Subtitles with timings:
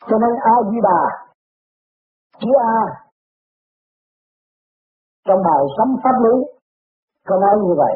[0.00, 1.00] cho nên a di đà
[2.40, 2.80] chữ a,
[5.26, 6.34] trong bài sấm pháp lý,
[7.26, 7.94] có nói như vậy.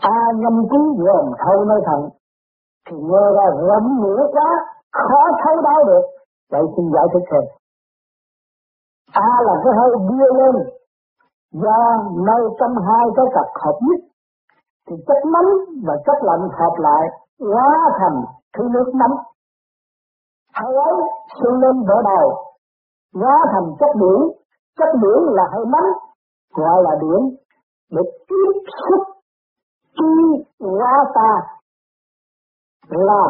[0.00, 2.08] A nhâm quý gồm thâu nơi thận,
[2.86, 4.48] thì nghe ra rộng nữa quá,
[4.92, 6.04] khó thấu đáo được.
[6.50, 7.44] Vậy xin giải thích thêm.
[9.12, 10.54] A là cái hơi đưa lên,
[11.52, 11.78] do
[12.26, 14.00] nơi trong hai cái cặp hợp nhất,
[14.88, 15.50] thì chất nóng
[15.86, 17.04] và chất lạnh hợp lại,
[17.40, 18.22] hóa thành
[18.56, 19.18] thứ nước nóng
[20.56, 20.96] hãy ấy
[21.38, 22.26] xung lên vỡ đầu
[23.14, 24.20] hóa thành chất biển.
[24.78, 25.90] Chất biển là hơi nóng,
[26.54, 27.36] gọi là biển,
[27.90, 28.54] để tiếp
[28.88, 29.02] xúc
[29.98, 31.30] chi hóa ta,
[32.88, 33.24] là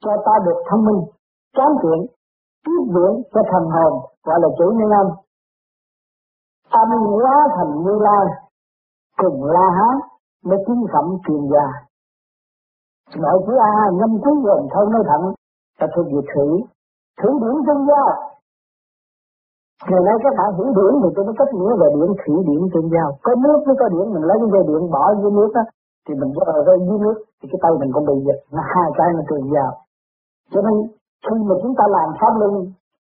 [0.00, 1.02] cho ta được thông minh
[1.56, 2.06] chán chuyện
[2.64, 3.92] tiếp biển cho thần hồn,
[4.24, 5.06] gọi là chủ nhân âm.
[6.70, 8.26] Âm hóa thành như lai,
[9.16, 9.96] cùng la hán,
[10.44, 11.86] mới kiến phẩm truyền gia
[13.14, 15.34] nội chữ a ngâm cuối gồm thâu nơi thận
[15.78, 16.46] ta thuộc về thử
[17.18, 18.10] thử điểm chân giao
[19.90, 22.62] Ngày nay các bạn hiểu điểm thì tôi mới cách nghĩa về điện thủy điện
[22.72, 23.08] chân giao.
[23.24, 25.64] Có nước mới có điện, mình lấy cái dây điện bỏ dưới nước á,
[26.04, 28.88] thì mình vờ ở dưới nước, thì cái tay mình cũng bị giật, nó hai
[28.98, 29.70] cái nó truyền giao.
[30.52, 30.74] Cho nên
[31.24, 32.52] khi mà chúng ta làm pháp luân,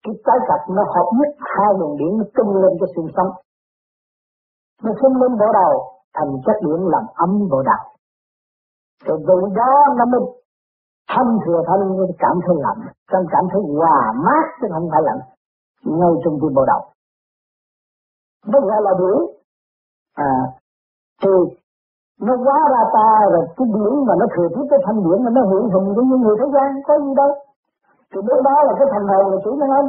[0.04, 3.30] cái trái cặp nó hợp nhất hai luồng điện nó tung lên cái xương sống.
[4.84, 5.74] Nó xung lên bộ đầu,
[6.16, 7.82] thành chất điện làm ấm bộ đầu.
[9.06, 10.20] Rồi từ đó nó mới
[11.12, 11.80] thân thừa thân
[12.18, 12.80] cảm thấy lạnh,
[13.12, 15.20] trong cảm thấy hòa mát chứ không phải lạnh
[15.84, 16.82] ngay trong tim bộ đầu.
[18.46, 19.18] Nó gọi là biểu.
[20.14, 20.32] à
[21.22, 21.30] thì
[22.20, 25.30] nó quá ra ta rồi cái biển mà nó thừa tiếp cái thanh biển mà
[25.36, 27.30] nó hiện hình giống như người thế gian có gì đâu.
[28.10, 29.88] Thì lúc đó là cái thành hồn là chủ nhân ông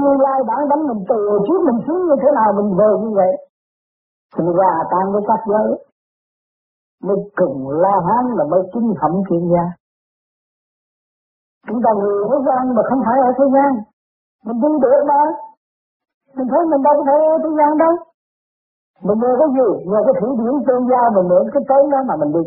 [0.00, 3.10] như lai bản đánh mình từ trước mình xuống như thế nào mình về như
[3.20, 3.32] vậy.
[4.36, 5.68] Thì ra tan với các giới
[7.06, 9.64] mới cùng la hán là mới chính phẩm thiên gia.
[11.68, 13.70] Chúng ta người thế gian mà không phải ở thế gian.
[14.46, 15.20] Mình đi được mà.
[16.36, 17.94] Mình thấy mình đâu có thể ở thế gian đâu.
[19.06, 19.68] Mình nhờ cái gì?
[19.90, 22.44] Nhờ cái thủy điển tương gia mình mượn cái tới đó mà mình đi.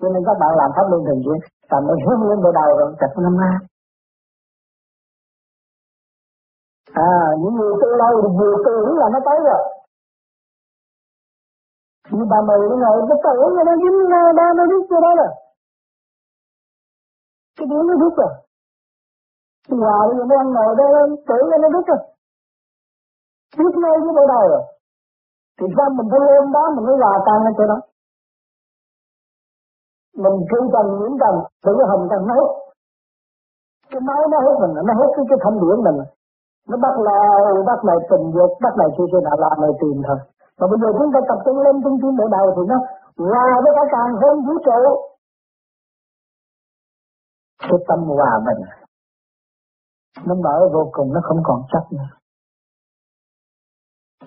[0.00, 1.38] Cho nên các bạn làm pháp luân thường xuyên
[1.70, 2.90] tầm nó hướng lên bộ đầu rồi.
[3.00, 3.52] Chặt năm na
[6.92, 9.62] à những người tu lâu thì vừa tưởng là nó tới rồi
[12.10, 13.98] như bà mày nó ngồi nó tưởng là nó dính
[14.38, 15.30] ba nó biết chưa đó rồi
[17.56, 18.32] cái điển nó biết rồi
[19.68, 20.88] Thì Hòa bây giờ nó ăn ngồi đây
[21.28, 22.00] tự nó nó biết rồi.
[23.58, 24.62] Biết ngay với bộ đầu rồi.
[25.58, 27.78] Thì sao mình phải lên đó mình mới hòa tan lên chỗ đó.
[30.22, 31.34] Mình cứ cần những cần,
[31.64, 32.50] tự cái hồng cần nó hút.
[33.90, 35.98] Cái máu nó hút mình, nó hút cái, cái thanh điển mình.
[36.68, 37.18] Nó bắt lại,
[37.68, 40.18] bắt lại tình dục, bắt lại kia kia nào làm lại tìm thôi.
[40.58, 42.76] Mà bây giờ chúng ta tập trung lên trung tâm bộ đầu thì nó
[43.30, 44.80] hòa với cả càng hơn vũ trụ.
[47.68, 48.62] Cái tâm hòa bình,
[50.26, 52.10] nó mở vô cùng nó không còn chấp nữa.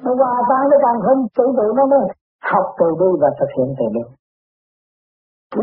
[0.04, 2.00] Nó hòa tan với càng không tự tự nó mới
[2.52, 4.04] học từ bi và thực hiện từ bi.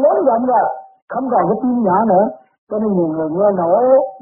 [0.03, 0.67] Lớn dần rồi
[1.09, 2.27] không còn cái tim nhỏ nữa.
[2.71, 3.71] Cho nên nhiều người nghe nổ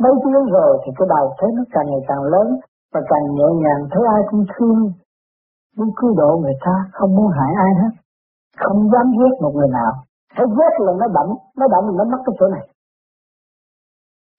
[0.02, 2.46] mấy tiếng rồi thì cái đầu thấy nó càng ngày càng lớn
[2.92, 4.92] và càng nhẹ nhàng thấy ai cũng thương
[5.76, 7.92] muốn cứu độ người ta, không muốn hại ai hết.
[8.56, 9.92] Không dám giết một người nào.
[10.28, 12.68] Hãy giết là nó đậm nó đậm nó mất cái chỗ này.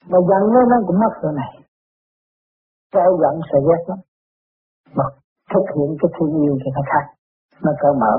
[0.09, 1.51] Mà giận nó nó cũng mất chỗ này.
[2.91, 3.97] Cái giận sẽ ghét lắm.
[4.95, 5.03] Mà
[5.53, 7.05] thực hiện cái thương yêu thì nó khác,
[7.63, 8.13] Nó cởi mở.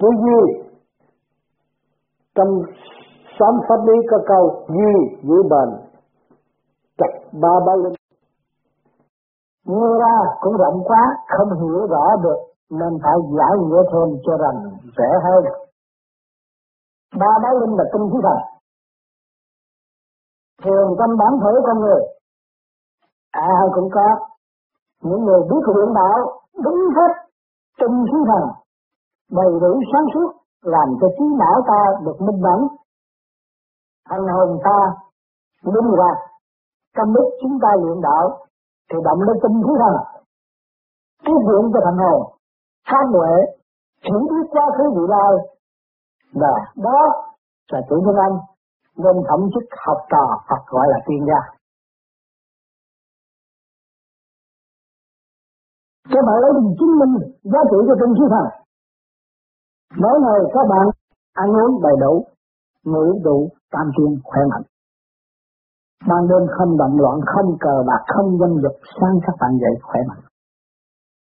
[0.00, 0.62] Quý gì?
[2.34, 2.48] Trong
[3.38, 5.68] xóm pháp lý có câu, Duy giữ bền.
[6.98, 8.01] Chặt ba ba linh
[9.72, 12.38] Nghe ra cũng rộng quá, Không hiểu rõ được,
[12.70, 14.56] Nên phải giải nghĩa thêm cho rằng
[14.98, 15.44] dễ hơn
[17.20, 18.38] Ba bá linh là tinh khí thần.
[20.64, 22.02] Thường trong bản thể con người,
[23.30, 24.08] ai cũng có.
[25.02, 27.12] Những người biết luyện đạo, đúng hết
[27.80, 28.44] tinh khí thần,
[29.30, 32.68] đầy đủ sáng suốt, làm cho trí não ta được minh mẫn.
[34.08, 34.78] Thân hồn ta,
[35.62, 36.16] linh hoạt,
[36.96, 38.38] trong lúc chúng ta luyện đạo
[38.92, 39.96] thì động lên tinh khí thần
[41.24, 42.20] tiếp viện cho thần hồn
[42.88, 43.34] tham huệ
[44.04, 45.32] chỉ biết quá khứ vị lai
[46.40, 47.00] và đó
[47.72, 48.36] là chủ nhân anh
[48.96, 51.40] nên phẩm chức học trò Phật gọi là tiên gia.
[56.12, 58.46] Các bạn lấy mình chứng minh giá trị của tinh khí thần.
[60.02, 60.86] Mỗi ngày các bạn
[61.32, 62.24] ăn uống đầy đủ,
[62.84, 64.62] ngủ đủ, tam tiên khỏe mạnh.
[66.08, 69.74] Ban đêm không động loạn, không cờ bạc, không dâm dục, sang các bạn dậy
[69.82, 70.22] khỏe mạnh.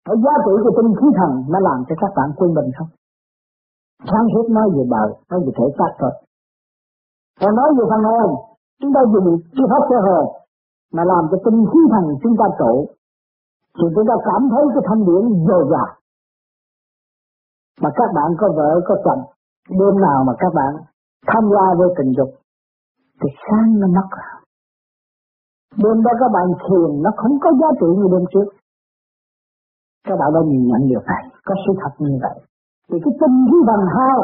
[0.07, 2.91] Cái giá trị của tinh khí thần nó làm cho các bạn quân bình không?
[4.11, 6.13] Sáng suốt nói về bờ, nói về thể xác thôi.
[7.41, 8.31] Còn nói về phần hồn
[8.81, 10.27] chúng ta dùng chi pháp sơ hồn
[10.93, 12.75] mà làm cho tinh khí thần chúng ta trụ
[13.77, 15.91] thì chúng ta cảm thấy cái thanh điển dồi dào
[17.83, 19.23] mà các bạn có vợ có chồng
[19.71, 20.73] đêm nào mà các bạn
[21.27, 22.31] tham gia với tình dục
[23.21, 24.30] thì sáng nó mất rồi
[25.77, 28.49] đêm đó các bạn thiền nó không có giá trị như đêm trước.
[30.07, 32.37] Các bạn đã nhìn nhận điều này có sự thật như vậy.
[32.89, 34.19] Thì cái tinh khí bằng hao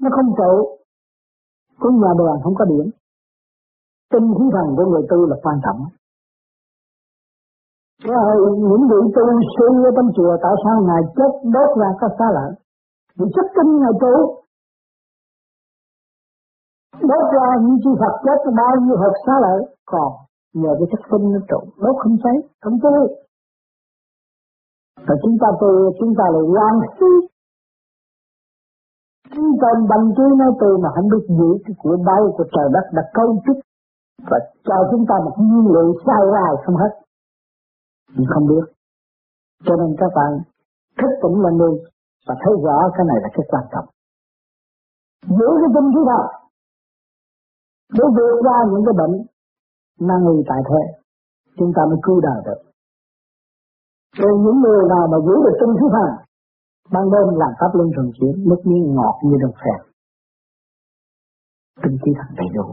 [0.00, 0.52] nó không trụ
[1.80, 2.86] cái nhà đoàn không có điểm,
[4.12, 5.80] tinh khí thần của người tu là quan trọng.
[8.02, 9.22] Rồi những vị tu
[9.54, 12.52] sư ở trong chùa tại sao ngài chết đốt ra có xá lợi?
[13.18, 14.14] Vì chất kinh ngài tu.
[17.10, 19.60] Đốt ra những chư Phật chết bao nhiêu hộp xá lợi?
[19.86, 20.12] Còn
[20.60, 23.02] nhờ cái chất tinh nó trụ đốt không cháy không tươi
[25.06, 27.10] và chúng ta từ chúng ta là quan sư
[29.34, 32.68] chúng ta bằng trí nói từ mà không biết giữ cái của bao của trời
[32.74, 33.58] đất đã cấu trúc
[34.30, 36.92] và cho chúng ta một nhiên liệu sai ra không hết.
[38.16, 38.64] Nhưng không biết.
[39.64, 40.32] Cho nên các bạn
[40.98, 41.72] thức tỉnh lên đi
[42.26, 43.86] và thấy rõ cái này là cái quan trọng.
[45.38, 46.24] Giữ cái tinh khí thật
[47.96, 49.14] để vượt qua những cái bệnh
[50.00, 50.82] năng y tại thế
[51.58, 52.60] chúng ta mới cứu đời được
[54.20, 56.10] rồi những người nào mà giữ được tinh thứ thần
[56.92, 59.80] ban đêm làm pháp luân thường chuyển nước miếng ngọt như đồng phèn
[61.82, 62.66] tinh khí thần đầy đủ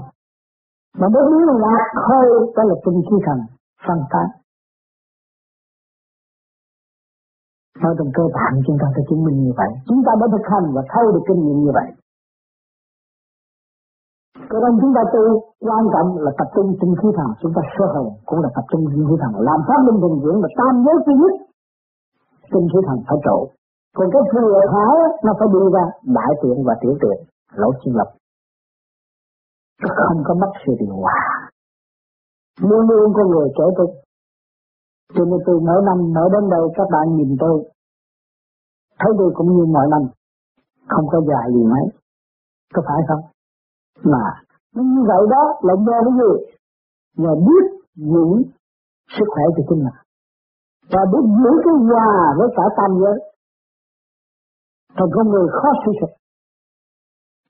[0.99, 3.39] mà nước miếng ngọt hơi đó là tinh khí thần,
[3.87, 4.27] phân tán
[7.81, 9.71] Nói trong cơ bản, chúng ta phải chứng minh như vậy.
[9.87, 11.87] Chúng ta mới thực hành và thay được kinh nghiệm như vậy.
[14.53, 15.23] Cho nên chúng ta tu
[15.67, 18.65] quan trọng là tập trung tinh khí thần, chúng ta sơ hồn cũng là tập
[18.71, 21.33] trung tinh khí thần, làm pháp linh thường chuyển là tam giới duy nhất.
[22.51, 23.37] Tinh khí thần phải trụ.
[23.97, 24.95] Còn cái thừa thải
[25.25, 25.83] nó phải đi ra
[26.17, 27.17] đại tiện và tiểu tiện,
[27.61, 28.09] lỗ chân lập.
[29.97, 31.21] Không có mất sự điều hòa.
[32.69, 33.85] Luôn luôn con người trở tu.
[35.15, 37.55] Cho nên từ mỗi năm mỗi đến đây các bạn nhìn tôi
[38.99, 40.01] thấy tôi cũng như mọi năm
[40.87, 41.85] không có dài gì mấy
[42.73, 43.32] có phải không
[44.11, 44.23] mà,
[44.73, 46.53] như vậy đó là nhờ cái gì
[47.17, 47.65] nhờ biết
[47.95, 48.27] giữ
[49.17, 49.97] sức khỏe của chính mình.
[50.91, 53.17] Và biết giữ cái hòa với cả tam giới.
[54.95, 56.09] Thành con người khó suy sụp.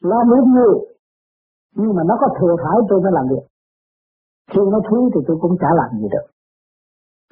[0.09, 0.75] Làm biết nhiều.
[1.75, 3.45] Nhưng mà nó có thừa thải, tôi mới làm việc.
[4.51, 6.25] Khi nó thiếu thì tôi cũng chả làm gì được.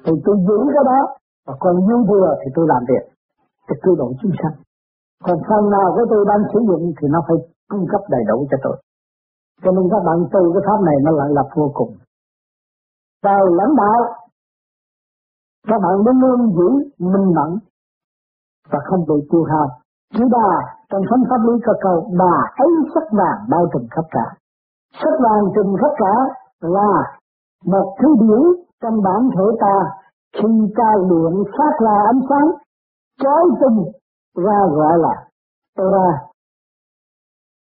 [0.04, 1.00] Thì tôi giữ cái đó,
[1.46, 3.04] và còn dư thừa thì tôi làm việc.
[3.68, 4.56] Để cứu độ chúng sanh.
[5.24, 7.36] Còn phần nào của tôi đang sử dụng thì nó phải
[7.68, 8.76] cung cấp đầy đủ cho tôi
[9.62, 11.96] cho nên các bạn tu cái pháp này nó lại lập vô cùng.
[13.22, 14.00] Trời lãnh đạo,
[15.68, 16.68] các bạn luôn luôn giữ
[16.98, 17.50] minh mẫn
[18.70, 19.68] và không bị tiêu hao.
[20.14, 20.52] Chỉ đà
[20.90, 24.26] trong thánh pháp lý có câu, bà ấy sắc vàng bao trùm khắp cả.
[24.92, 26.14] Sắc vàng trùm khắp cả
[26.60, 27.18] là
[27.64, 28.42] một thứ điển
[28.82, 29.76] trong bản thể ta
[30.36, 32.48] khi ta luyện phát ra ánh sáng,
[33.22, 33.92] chói tung
[34.36, 35.28] ra gọi là
[35.76, 36.08] ra.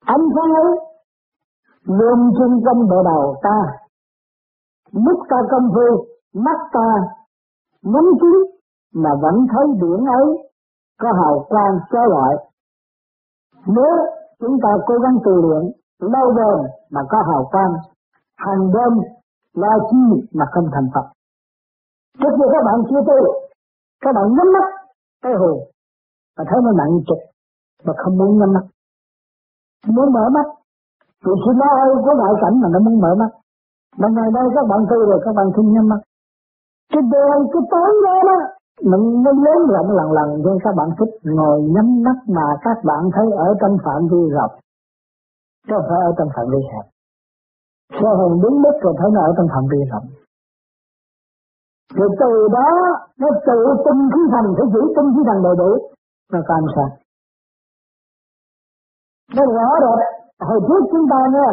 [0.05, 0.86] Ánh sáng ấy
[1.87, 3.59] luôn trung trong bộ đầu ta.
[4.93, 6.89] Lúc ta công phu mắt ta
[7.83, 8.37] nhắm kín
[8.95, 10.51] mà vẫn thấy biển ấy
[11.01, 12.37] có hào quang chói lọi.
[13.67, 13.95] Nếu
[14.39, 17.73] chúng ta cố gắng tu luyện, lâu bền mà có hào quang,
[18.37, 19.03] hàng đêm
[19.55, 21.07] lo chi mà không thành Phật.
[22.19, 23.33] Trước khi các bạn chưa tu,
[24.01, 24.69] các bạn nhắm mắt
[25.23, 25.61] cái hồ
[26.37, 27.25] và thấy nó nặng trịch
[27.85, 28.65] và không muốn nhắm mắt.
[29.87, 30.56] Muốn mở mắt
[31.25, 33.31] thì sự lo âu của ngoại cảnh mà nó muốn mở mắt.
[34.01, 36.01] Mà ngày nay các bạn tu rồi các bạn không nhắm mắt
[36.93, 38.39] cái đời cái tối đó đó
[38.91, 42.79] nó, nó lớn rộng lần lần cho các bạn thích ngồi nhắm mắt mà các
[42.85, 44.55] bạn thấy ở trong phạm vi rộng.
[45.67, 46.87] Chứ không phải ở trong phạm vi hẹp?
[48.01, 50.07] Sơ hồn đúng mức rồi thấy nó ở trong phạm vi rộng.
[51.95, 52.69] Rồi từ đó
[53.21, 55.71] nó tự tinh khí thần phải giữ tinh khí thần đầy đủ
[56.33, 56.89] nó can sao
[59.37, 59.97] nó rõ rồi
[60.41, 61.49] hồi trước chúng ta nghe,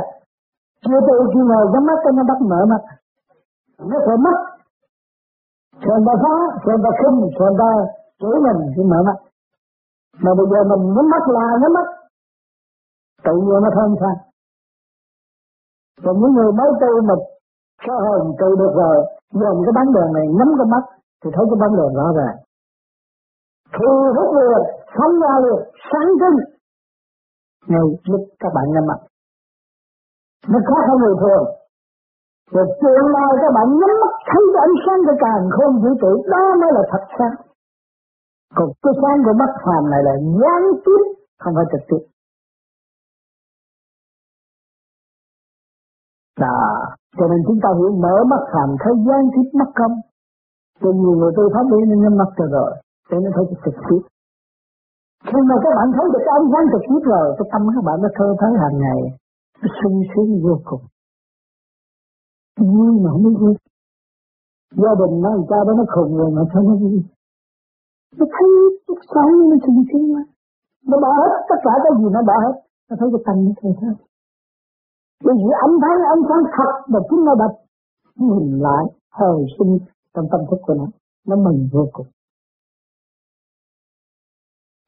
[0.86, 2.82] chưa tự khi ngồi nhắm mắt nó bắt mở mắt.
[3.90, 4.38] Nó phải mắt.
[5.86, 6.36] Rồi ta phá
[6.66, 7.70] rồi ta khinh rồi ta
[8.20, 9.18] chửi mình thì mở mắt.
[10.24, 11.88] Mà bây giờ mình nhắm mắt là nhắm mắt.
[13.24, 14.34] Tự nhiên nó thân sang
[16.04, 17.16] còn những người mới tu mà
[17.86, 18.98] sơ hồn tu được rồi
[19.32, 20.84] dùng cái bán đèn này, nhắm cái mắt
[21.24, 22.36] thì thấy cái bán đèn rõ ràng.
[23.76, 24.64] Thu hút liền
[24.96, 25.60] sống ra liền
[25.90, 26.38] sáng trưng
[27.72, 29.00] ngay lúc các bạn nhắm mắt
[30.52, 31.46] nó khó hơn người thường
[32.54, 35.92] rồi tương lai các bạn nhắm mắt thấy cái ánh sáng của càng không vũ
[36.02, 37.36] trụ, đó mới là thật sáng
[38.56, 41.04] còn cái sáng của mắt phàm này là gián tiếp,
[41.42, 42.04] không phải trực tiếp
[46.40, 46.60] Đó.
[47.18, 49.96] Cho nên chúng ta hiểu mở mắt phàm thấy gián tiếp mắt không.
[50.82, 52.72] Cho nhiều người tôi pháp lý nên nhắm mắt cho rồi.
[53.10, 54.02] Để nó thấy trực tiếp.
[55.28, 57.84] Khi mà các bạn thấy được cái ánh sáng trực tiếp rồi, cái tâm các
[57.88, 59.00] bạn nó thơ thới hàng ngày.
[59.62, 60.84] Nó sung sướng vô cùng.
[62.72, 63.54] Vui mà không biết vui.
[64.84, 66.98] Gia đình nó làm sao đó nó khùng rồi mà sao nó vui.
[68.18, 68.50] Nó thấy
[68.88, 70.22] chút sáng nó sung sướng mà.
[70.90, 72.56] Nó bỏ hết, tất cả cái gì nó bỏ hết.
[72.90, 73.96] Nó thấy cái tâm nó thơ thới.
[75.24, 77.54] Bởi vì ánh sáng ánh sáng thật mà chúng nó đặt
[78.16, 78.84] nhìn lại
[79.20, 79.74] hồi sinh
[80.14, 80.88] trong tâm thức của nó.
[81.28, 82.08] Nó mừng vô cùng.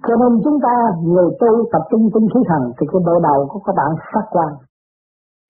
[0.03, 3.47] Cho nên chúng ta người tu tập trung tinh khí thần thì cái bộ đầu
[3.49, 4.55] của các bạn phát quang.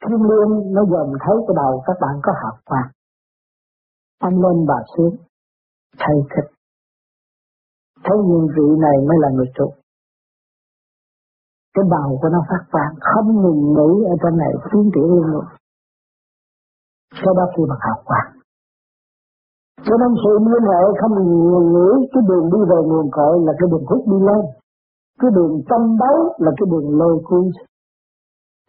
[0.06, 2.86] Thiên liên nó dòm thấy cái đầu các bạn có học quan.
[4.20, 5.16] Anh lên bà xuống,
[6.00, 6.50] thay thích.
[8.04, 9.74] Thấy những vị này mới là người tu
[11.76, 15.26] cái đầu của nó phát quang không ngừng nghỉ ở trong này tiến triển luôn
[15.26, 15.46] luôn
[17.12, 18.35] sau đó khi mà học quan
[19.88, 23.54] cho nên sự liên hệ không ngừng nghỉ cái đường đi về nguồn cội là
[23.60, 24.42] cái đường hút đi lên.
[25.22, 27.46] Cái đường tâm đấu là cái đường lôi cuốn.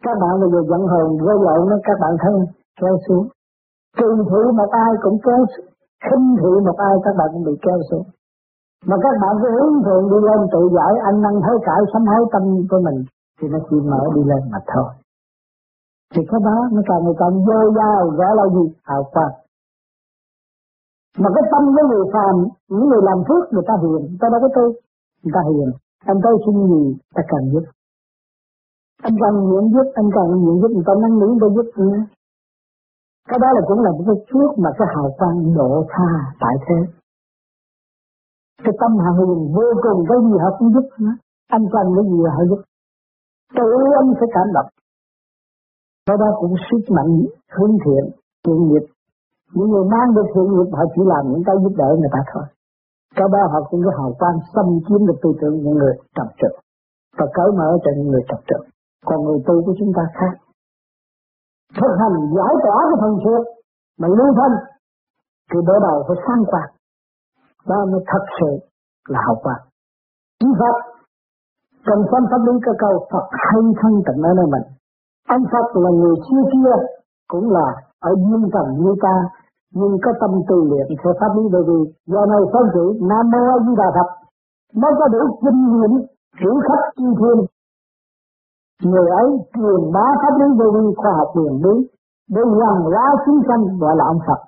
[0.05, 2.35] Các bạn bây giờ giận hờn gây lộn nó các bạn thân,
[2.81, 3.25] kéo xuống.
[3.97, 5.69] Trừ thị một ai cũng kéo xuống.
[6.05, 8.05] Khinh thị một ai các bạn cũng bị kéo xuống.
[8.89, 12.03] Mà các bạn cứ hướng thượng đi lên, tự giải anh năng thấy cải, sám
[12.09, 12.99] hối tâm của mình,
[13.41, 14.89] thì nó chỉ mở đi lên mà thôi.
[16.13, 18.65] Thì cái đó nó càng ngày càng vô dao gọi là gì?
[18.83, 19.33] Hào quang
[21.21, 22.35] mà cái tâm của người phàm,
[22.71, 24.65] những người làm phước người ta hiền, người ta đâu có tu
[25.21, 25.69] người ta hiền.
[26.11, 26.83] Anh tới xin gì,
[27.15, 27.65] ta cần giúp.
[29.07, 31.67] Anh cần nguyện giúp, anh cần nguyện giúp, người ta năn nỉ ta giúp.
[31.77, 31.99] Nữa
[33.29, 36.09] cái đó là cũng là một cái trước mà cái hào quang độ tha
[36.41, 36.79] tại thế.
[38.63, 40.87] Cái tâm hạ hiền vô cùng, cái gì họ cũng giúp.
[40.99, 41.15] Nữa
[41.55, 42.61] anh cần cái gì họ giúp.
[43.57, 43.69] Tự
[44.01, 44.69] anh sẽ cảm động.
[46.05, 47.11] Cái đó cũng sức mạnh
[47.55, 48.03] hướng thiện
[48.43, 48.85] thiện nghiệp
[49.55, 52.21] những người mang được thiện nghiệp, họ chỉ làm những cái giúp đỡ người ta
[52.31, 52.45] thôi.
[53.17, 56.27] Cái đó họ cũng có hào quang xâm chiếm được tư tưởng những người trầm
[56.39, 56.53] trực
[57.17, 58.61] và cởi mở cho những người trầm trực
[59.05, 60.33] còn người tu của chúng ta khác.
[61.81, 63.41] Thực hành giải tỏa cái phần trước
[63.99, 64.51] mà lưu thân
[65.51, 66.71] thì đỡ đầu phải sang quang
[67.69, 68.51] đó mới thật sự
[69.07, 69.61] là hậu quang.
[70.39, 70.75] Chính Phật
[71.85, 74.65] cần phân pháp lý cơ cầu Phật hay thân tịnh ở nơi mình.
[75.29, 76.75] Ông Phật là người xưa kia
[77.27, 77.67] cũng là
[78.01, 79.15] ở dương trần như ta,
[79.73, 83.25] nhưng có tâm tu luyện theo pháp lý bởi vì do này phân chữ Nam
[83.31, 84.09] Mô A Di Đà Phật
[84.81, 85.91] mới có đủ kinh nghiệm,
[86.39, 87.39] hiểu khắp chi thiên
[88.83, 91.75] người ấy truyền bá pháp lý vô vi khoa học quyền bí,
[92.29, 94.41] để dần hóa chúng sanh gọi là ông Phật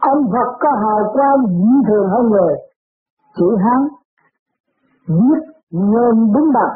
[0.00, 2.54] Ông Phật có hào quang dị thường hơn người.
[3.36, 3.80] Chữ Hán,
[5.08, 6.74] viết nhân đúng bằng.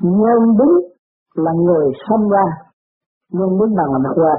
[0.00, 0.74] Nhân đúng
[1.34, 2.44] là người sinh ra.
[3.32, 4.34] Nhân đúng bằng là mặt qua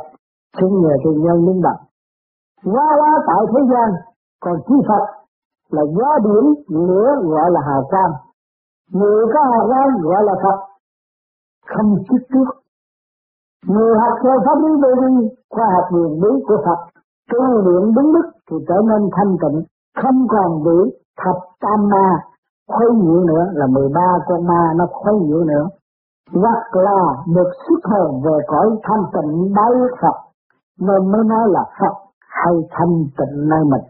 [0.57, 1.81] chúng nhờ thì nhân minh bạch
[2.65, 3.89] Hóa hóa tại thế gian.
[4.43, 5.03] Còn chư Phật
[5.69, 8.13] là gió điểm lửa gọi là hào quang.
[8.91, 10.57] Người có hào quang gọi là Phật.
[11.67, 12.49] Không chức trước.
[13.67, 16.79] Người học theo pháp lý vô vi, khoa học quyền bí của Phật
[17.31, 19.63] tu luyện đúng đức thì trở nên thanh tịnh,
[20.01, 20.79] không còn bị
[21.17, 22.07] thập tam ma
[22.67, 25.65] khuấy nhiễu nữa là 13 con ma nó khuấy nhiễu nữa
[26.33, 27.01] hoặc là
[27.35, 30.28] được xuất hồn về cõi thanh tịnh bái Phật
[30.79, 33.85] nên mới nói là Phật hay thanh tịnh nơi mình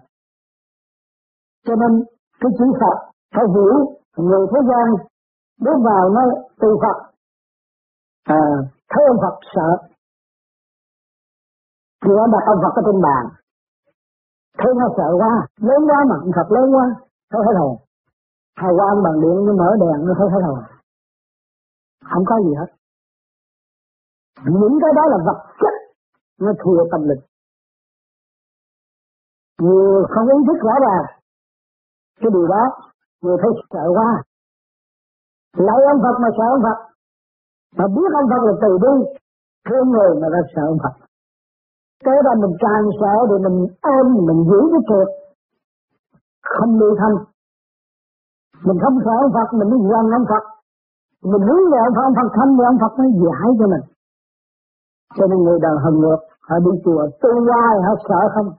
[1.65, 2.03] cho nên
[2.39, 2.97] cái chữ Phật
[3.35, 3.75] phải hiểu
[4.17, 5.07] người thế gian
[5.61, 6.21] bước vào nó
[6.61, 6.97] từ Phật
[8.23, 8.41] à,
[8.89, 9.89] thấy ông Phật sợ
[12.03, 13.23] thì nó đặt ông Phật ở trên bàn.
[14.57, 15.33] Thấy nó sợ quá,
[15.67, 16.85] lớn quá mà ông Phật lớn quá,
[17.31, 17.75] thấy hết hồn.
[18.55, 20.59] Hào quang bằng điện nó mở đèn nó thấy hết hồn.
[22.11, 22.69] Không có gì hết.
[24.45, 25.75] Những cái đó là vật chất,
[26.39, 27.23] nó thừa tâm linh.
[29.61, 31.05] Vừa không ý thức rõ ràng,
[32.19, 32.63] cái điều đó,
[33.23, 34.09] vừa thấy sợ quá.
[35.67, 36.77] lấy ông Phật mà sợ ông Phật,
[37.77, 38.93] mà biết ông Phật là từ bi,
[39.67, 40.95] thương người mà ra sợ ông Phật.
[42.05, 45.09] Thế ra mình càng sợ thì mình ôm, mình giữ cái trượt,
[46.53, 47.15] không lưu thanh.
[48.67, 50.43] Mình không sợ ông Phật, mình mới gần ông Phật.
[51.31, 53.83] Mình hướng về ông Phật, ông Phật thanh thì ông Phật mới giải cho mình.
[55.17, 58.49] Cho nên người đời hầm ngược, họ đi chùa tương lai họ sợ không?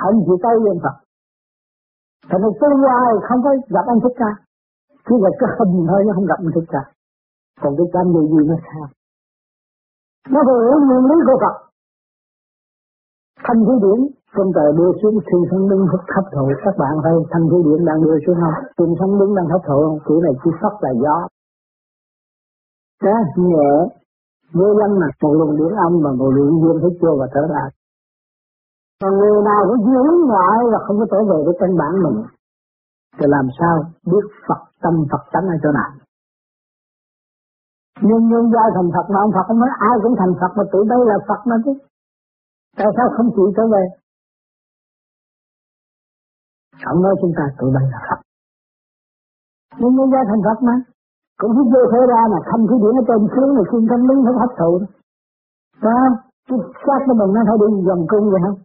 [0.00, 0.96] Không chỉ tới với ông Phật.
[2.28, 4.30] Thành ra tương lai không có gặp ông Thích Ca.
[5.06, 6.82] Chỉ là cái hình thôi nó không gặp ông Thích Ca.
[7.60, 8.86] Còn cái tâm gì gì nó sao?
[10.32, 11.56] Nó phải hiểu nguyên lý của Phật
[13.46, 14.00] thanh khí điển
[14.34, 15.82] trên trời đưa xuống thiên sân đứng
[16.14, 19.32] hấp thụ các bạn thấy thanh khí điển đang đưa xuống không thiên sân đứng
[19.36, 21.16] đang hấp thụ không kiểu này chỉ sắp là gió
[23.04, 23.70] đó nhẹ
[24.58, 27.42] vô lăng mặt một luồng điển âm và một luồng duyên thấy chưa và trở
[27.54, 27.70] lại.
[29.02, 32.18] Còn người nào cũng hướng ngoại và không có trở về với căn bản mình.
[33.16, 33.74] Thì làm sao
[34.10, 35.90] biết Phật tâm, Phật tánh ở chỗ nào?
[38.06, 40.64] Nhưng nhân gia thành Phật mà ông Phật không nói, ai cũng thành Phật mà
[40.72, 41.72] tự đây là Phật mà chứ.
[42.76, 43.84] Tại sao không chịu trở về?
[46.92, 48.20] Ông nói chúng ta tự đây là Phật.
[49.78, 50.76] Nhưng nhân gia thành Phật mà
[51.40, 54.00] cũng biết vô thế ra mà không khí điển ở trên xuống là xuyên tâm
[54.08, 54.72] linh nó hấp thụ
[55.84, 55.98] đó,
[56.48, 58.58] cái xác của mình nó phải đi vòng cung vậy không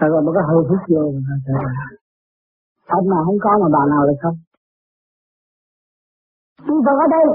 [0.00, 1.02] rồi một có hơi phút vô.
[2.98, 4.36] Ông nào không có mà bà nào lại không?
[6.66, 7.26] Chúng Phật ở đây.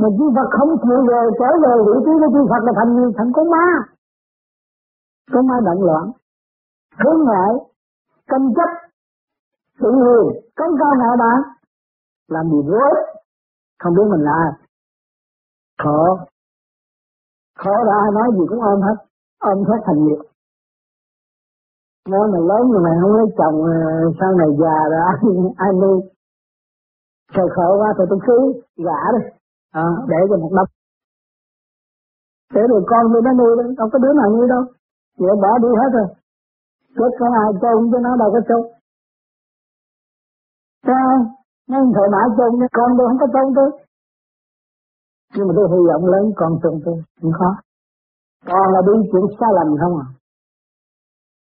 [0.00, 3.12] Mà chư Phật không chịu về, trở về vị trí của chư Phật là thành
[3.16, 3.66] thành con ma.
[5.32, 6.04] Con ma động loạn.
[7.00, 7.52] Hướng ngại
[8.30, 8.85] tranh chấp
[9.80, 10.24] tự người
[10.56, 11.38] công cao ngạo bạn
[12.28, 12.94] làm gì rối
[13.78, 14.52] không biết mình là ai.
[15.82, 16.18] Khổ.
[17.58, 18.96] Khổ là ai nói gì cũng ôm hết
[19.38, 20.20] ôm hết thành nghiệp.
[22.08, 23.76] Nói mà lớn mà mày không lấy chồng ờ,
[24.20, 25.16] sau này già rồi ai,
[25.56, 26.00] ai nuôi?
[27.34, 28.36] Trời khổ quá thì tôi cứ
[28.76, 29.24] gả đi.
[29.72, 30.70] À, để cho một đống.
[32.54, 34.62] Để rồi con tôi nó nuôi đó đâu có đứa nào nuôi đâu.
[35.18, 36.06] Vậy bỏ đi hết rồi.
[36.96, 38.75] Chết con ai trông cho nó đâu có trông
[40.86, 41.10] sao?
[41.68, 43.70] Nó thời mã trông con tôi không có trông tôi.
[45.34, 47.50] Nhưng mà tôi hy vọng lớn, con trông tôi không khó.
[48.46, 50.06] Còn là đúng chuyện sai lầm không à?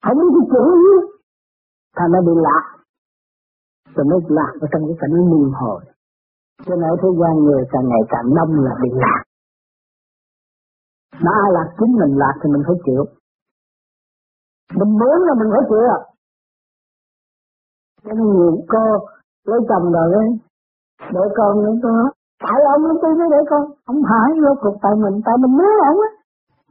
[0.06, 0.96] Không biết cái chuyện gì.
[1.96, 2.64] Thành nó bị lạc.
[3.96, 5.82] Rồi mới lạc ở trong cái cảnh luân hồi.
[6.66, 9.22] Cho nên thế gian người càng ngày càng đông là bị lạc.
[11.24, 13.04] Mà ai lạc chính mình lạc thì mình phải chịu.
[14.80, 15.88] Mình muốn là mình phải chịu.
[15.98, 16.16] À
[18.06, 19.08] cho nên nhiều cô
[19.50, 20.28] lấy chồng rồi đấy
[21.14, 21.94] để con nữa con
[22.44, 25.52] tại ông nó tôi mới để con không phải vô cuộc tại mình tại mình
[25.58, 26.10] muốn ông á.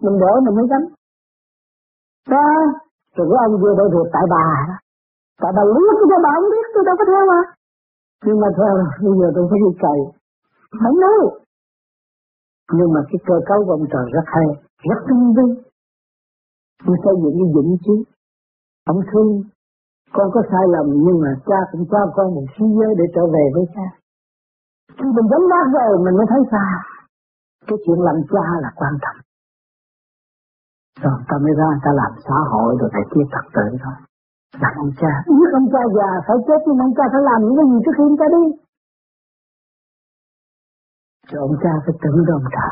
[0.02, 0.86] Mình để mình mới gánh.
[2.32, 2.46] Đó
[3.16, 4.46] rồi cái ông vừa để được tại bà
[5.42, 7.40] tại bà lý cho bà không biết tôi đâu có theo mà.
[8.26, 8.72] Nhưng mà theo,
[9.04, 9.98] bây giờ tôi phải đi cày.
[10.82, 11.16] Không nói
[12.72, 14.46] nhưng mà cái cơ cấu của ông trời rất hay,
[14.88, 15.46] rất tinh vi.
[16.86, 17.94] Tôi xây dựng cái vững chứ
[18.86, 19.42] ông thương
[20.14, 23.24] con có sai lầm, nhưng mà cha cũng cho con một thế giới để trở
[23.34, 23.86] về với cha.
[24.98, 26.64] Khi mình đánh bác rồi, mình mới thấy xa
[27.68, 29.18] cái chuyện làm cha là quan trọng.
[31.02, 33.96] Rồi ta mới ra, ta làm xã hội rồi này kia, thật tự thôi.
[34.62, 37.56] Làm ông cha, biết ông cha già phải chết, nhưng ông cha phải làm những
[37.58, 38.44] cái gì trước khi ông cha đi?
[41.30, 42.66] Rồi ông cha phải tưởng đến ông cha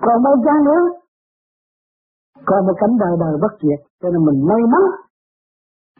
[0.00, 0.82] còn bao cha nữa?
[2.44, 4.84] Còn một cánh đời đời bất diệt, cho nên mình may mắn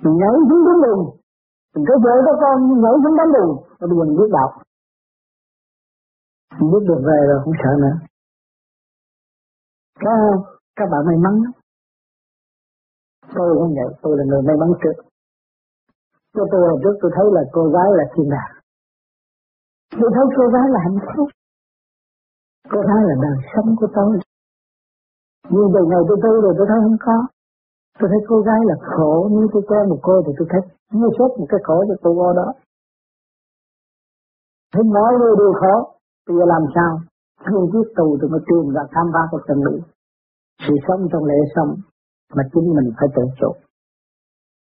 [0.03, 1.03] mình nhảy xuống đám đường.
[1.75, 3.53] Mình có vợ có con nhảy xuống đám đường.
[3.79, 4.51] Rồi bây giờ mình biết đạo
[6.59, 7.97] mình biết được về rồi không sợ nữa.
[10.03, 10.19] Các,
[10.77, 11.35] các bạn may mắn
[13.35, 14.97] tôi không vậy tôi là người may mắn trước.
[16.35, 18.53] Cho tôi hồi trước tôi thấy là cô gái là thiên đàng.
[20.01, 21.29] Tôi thấy cô gái là hạnh phúc.
[22.73, 24.19] Cô gái là đời sống của tôi.
[25.51, 27.17] Nhưng từ ngày tôi tu rồi tôi thấy không có
[27.99, 31.09] tôi thấy cô gái là khổ như tôi có một cô thì tôi thấy như
[31.19, 32.49] sốt một cái khổ cho cô vô đó.
[34.73, 35.75] Thấy nói đôi điều khổ
[36.27, 36.93] bây giờ làm sao?
[37.47, 39.77] Thương chiếc tù tôi mới tìm ra tham ba của chân lý
[40.65, 41.71] sự sống trong lễ sống
[42.35, 43.51] mà chính mình phải tự chủ.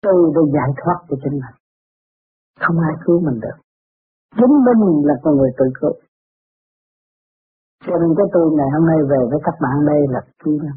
[0.03, 1.57] Tự để giải thoát cho chính mình.
[2.61, 3.57] Không ai cứu mình được.
[4.39, 5.95] Chính mình là con người tự cứu.
[7.87, 10.77] Cho nên cái tôi ngày hôm nay về với các bạn đây là quý lắm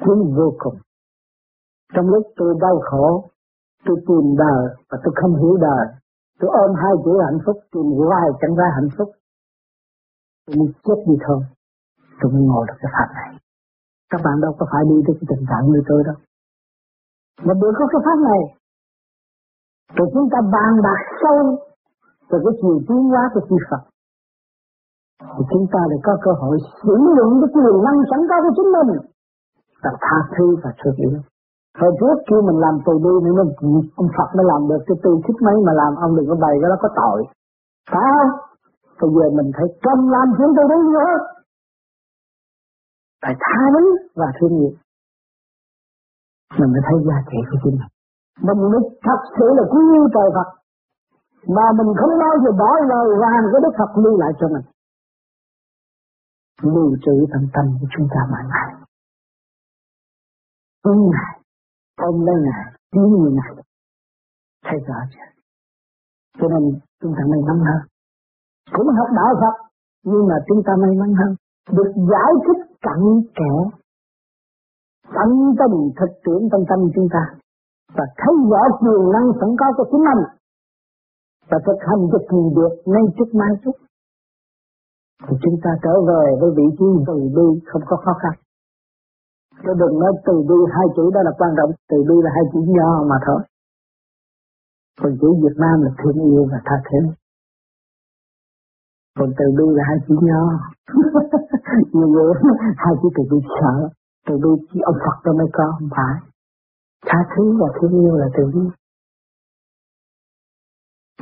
[0.00, 0.76] quý vô cùng
[1.94, 3.24] trong lúc tôi đau khổ,
[3.86, 5.86] tôi tìm đời và tôi không hiểu đời.
[6.40, 9.08] Tôi ôm hai chữ hạnh phúc, tìm hoài chẳng ra hạnh phúc.
[10.46, 11.40] Tôi muốn chết đi thôi.
[12.20, 13.30] Tôi mới ngồi được cái pháp này.
[14.10, 16.14] Các bạn đâu có phải đi tới cái tình trạng như tôi đâu.
[17.46, 18.42] Mà bữa có cái pháp này
[19.96, 21.38] rồi chúng ta bàn bạc sâu
[22.30, 23.82] về cái chiều tiến hóa của chư Phật.
[25.34, 28.54] Thì chúng ta lại có cơ hội sử dụng cái quyền năng sẵn có của
[28.56, 28.90] chính mình.
[29.82, 31.20] Và tha thứ và thương yêu.
[31.80, 33.50] Hồi trước khi mình làm tù đi nữa mình
[34.00, 36.54] ông Phật mới làm được cái tư thích mấy mà làm, ông đừng có bày
[36.60, 37.18] cái đó có tội.
[37.92, 38.32] Phải không?
[39.00, 41.12] Bây giờ mình phải cầm làm chuyện tôi đi nữa
[43.22, 44.74] phải tha thứ và thương nghiệp.
[46.58, 47.78] mình mới thấy giá trị của chính
[48.46, 50.48] mình mình mới thật sự là quý yêu trời Phật
[51.56, 54.66] mà mình không bao giờ bỏ lời vàng của Đức Phật lưu lại cho mình
[56.74, 58.68] lưu trữ trong tâm của chúng ta mãi mãi
[60.82, 61.41] ôm ngài
[61.96, 63.64] ông đây là những người này
[64.64, 65.32] thấy rõ chưa
[66.38, 66.62] cho nên
[67.00, 67.80] chúng ta may mắn hơn.
[68.72, 69.54] Cũng học đạo Phật,
[70.04, 71.32] nhưng mà chúng ta may mắn hơn.
[71.76, 73.00] Được giải thích cặn
[73.38, 73.54] kẽ.
[75.16, 77.22] Tận tình thực tiễn trong tâm chúng ta.
[77.96, 80.22] Và thấy rõ quyền năng sẵn có của chính mình.
[81.50, 83.76] Và thực hành cho kỳ được, ngay trước mai chút.
[85.26, 88.34] Thì chúng ta trở về với vị trí từ bi không có khó khăn.
[89.62, 91.70] Chứ đừng nói từ bi hai chữ đó là quan trọng.
[91.90, 93.40] Từ bi là hai chữ nho mà thôi.
[95.00, 97.00] Còn chữ Việt Nam là thương yêu và tha thứ.
[99.18, 100.42] Còn từ bi là hai chữ nho
[101.92, 102.32] nhiều người
[102.76, 103.88] hai chữ từ bi sợ.
[104.26, 106.16] Từ bi chỉ ông Phật đó mới có, không phải.
[107.06, 108.64] Tha thứ và thương yêu là từ bi.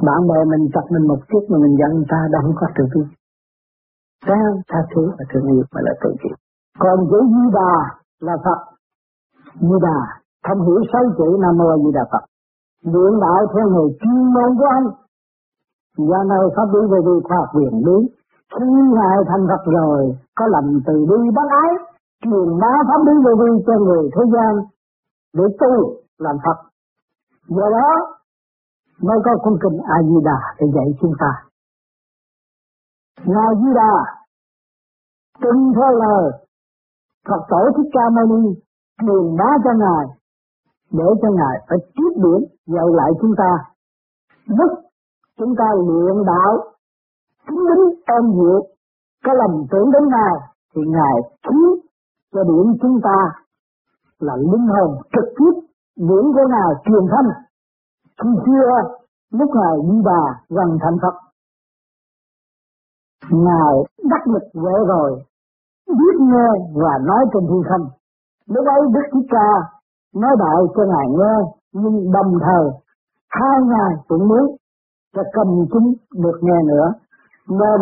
[0.07, 2.67] Bạn bè mình chặt mình một chút mà mình giận người ta đâu không có
[2.77, 3.03] từ bi.
[4.27, 6.31] Sao tha thứ và thương yêu mà là từ bi.
[6.79, 8.61] Còn chữ Di Đà Phật.
[9.61, 10.01] Như Đà,
[10.49, 12.25] không hiểu sáu chữ Nam Mô Di Đà Phật.
[12.93, 14.87] Luyện đạo theo người chuyên môn của anh.
[15.97, 17.99] Do nơi pháp lý về vi khoa học quyền lý,
[18.55, 21.71] Khi Ngài thành Phật rồi, Có lầm từ bi bác ái,
[22.23, 24.53] Truyền bá pháp lý về vi cho người thế gian
[25.35, 25.73] Để tu
[26.19, 26.59] làm Phật.
[27.49, 27.91] Do đó,
[29.03, 31.33] mới có cung kinh A Di Đà để dạy chúng ta.
[33.25, 33.93] Ngài Di Đà
[35.41, 36.33] tuân theo lời
[37.29, 38.49] Phật tổ Thích Ca Mâu Ni
[39.01, 40.07] truyền bá cho ngài
[40.93, 43.51] để cho ngài phải tiếp điểm dạy lại chúng ta.
[44.49, 44.73] Đức
[45.39, 46.53] chúng ta luyện đạo
[47.49, 48.61] chính đính ôm dịu,
[49.25, 50.35] có lầm tưởng đến ngài
[50.75, 51.65] thì ngài khiến
[52.33, 53.19] cho điểm chúng ta
[54.19, 55.55] là linh hồn trực tiếp
[55.97, 57.31] điểm của ngài truyền thanh.
[58.23, 58.71] Khi xưa
[59.31, 61.15] lúc ngài đi bà gần thành Phật
[63.31, 63.75] ngài
[64.11, 65.23] đắc lực huệ rồi
[65.99, 66.49] biết nghe
[66.83, 67.87] và nói trên thiên không
[68.55, 69.51] lúc ấy Đức Thích Ca
[70.15, 71.37] nói đạo cho ngài nghe,
[71.73, 72.65] nhưng đồng thời,
[73.29, 74.57] hai ngài cũng muốn
[75.15, 76.93] cho cầm chúng được nghe nữa,
[77.49, 77.81] nên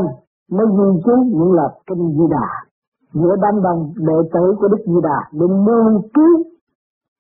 [0.51, 2.49] mới ghi chú những lời kinh Di Đà
[3.13, 6.45] giữa đám đông, đệ tử của Đức Di Đà để nghiên cứu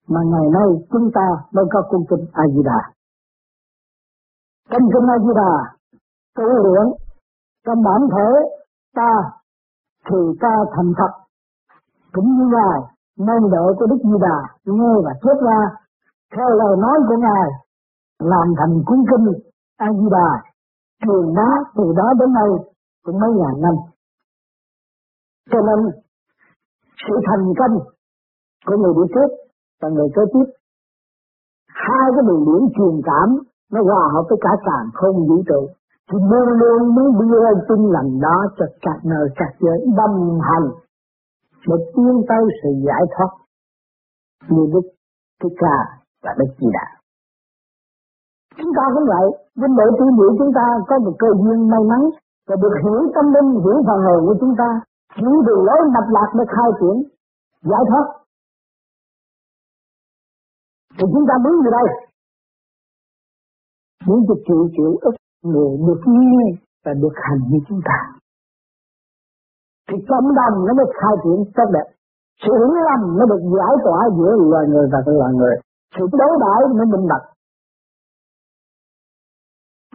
[0.08, 2.80] mà ngày nay chúng ta mới có cung kinh A Di Đà.
[4.70, 5.52] Kinh kinh A Di Đà,
[6.36, 6.86] tu luyện
[7.66, 8.30] trong bản thể
[8.94, 9.37] ta
[10.08, 11.12] thì ta thành Phật.
[12.12, 12.80] Cũng như ngài,
[13.26, 15.60] mong đợi của Đức Di Đà nghe và chép ra.
[16.36, 17.48] Theo lời nói của ngài,
[18.18, 19.26] làm thành cuốn kinh
[19.76, 20.30] A Di Đà
[21.04, 22.50] truyền bá từ đó đến nay,
[23.04, 23.74] cũng mấy ngàn năm.
[25.50, 25.80] Cho nên,
[27.06, 27.78] sự thành công
[28.66, 29.30] của người đi trước
[29.80, 30.52] và người kế tiếp,
[31.68, 33.28] hai cái đường điểm truyền cảm,
[33.72, 35.68] nó hòa hợp với cả càng không vũ trụ
[36.08, 40.68] thì luôn luôn muốn đưa tinh lành đó cho các nơi các giới đồng hành
[41.66, 43.30] để tiến tới sự giải thoát
[44.48, 44.86] như Đức
[45.42, 45.76] Thích Ca
[46.22, 46.86] và Đức Di Đà.
[48.56, 51.82] Chúng ta cũng vậy, với mỗi tu liệu chúng ta có một cơ duyên may
[51.90, 52.02] mắn
[52.48, 54.68] và được hiểu tâm linh, hiểu phần hồn của chúng ta,
[55.16, 56.96] hiểu đường lối mạch lạc để khai triển,
[57.70, 58.06] giải thoát.
[60.98, 61.86] Thì chúng ta muốn gì đây?
[64.06, 66.44] Muốn cho chịu chịu ức người được nghe
[66.84, 67.98] và được hành như chúng ta.
[69.88, 71.88] Thì cộng đồng nó được khai triển tốt đẹp.
[72.42, 75.56] Sự hiểu lầm nó được giải tỏa giữa loài người và loài người.
[75.96, 77.26] Sự đối đãi nó minh bạch.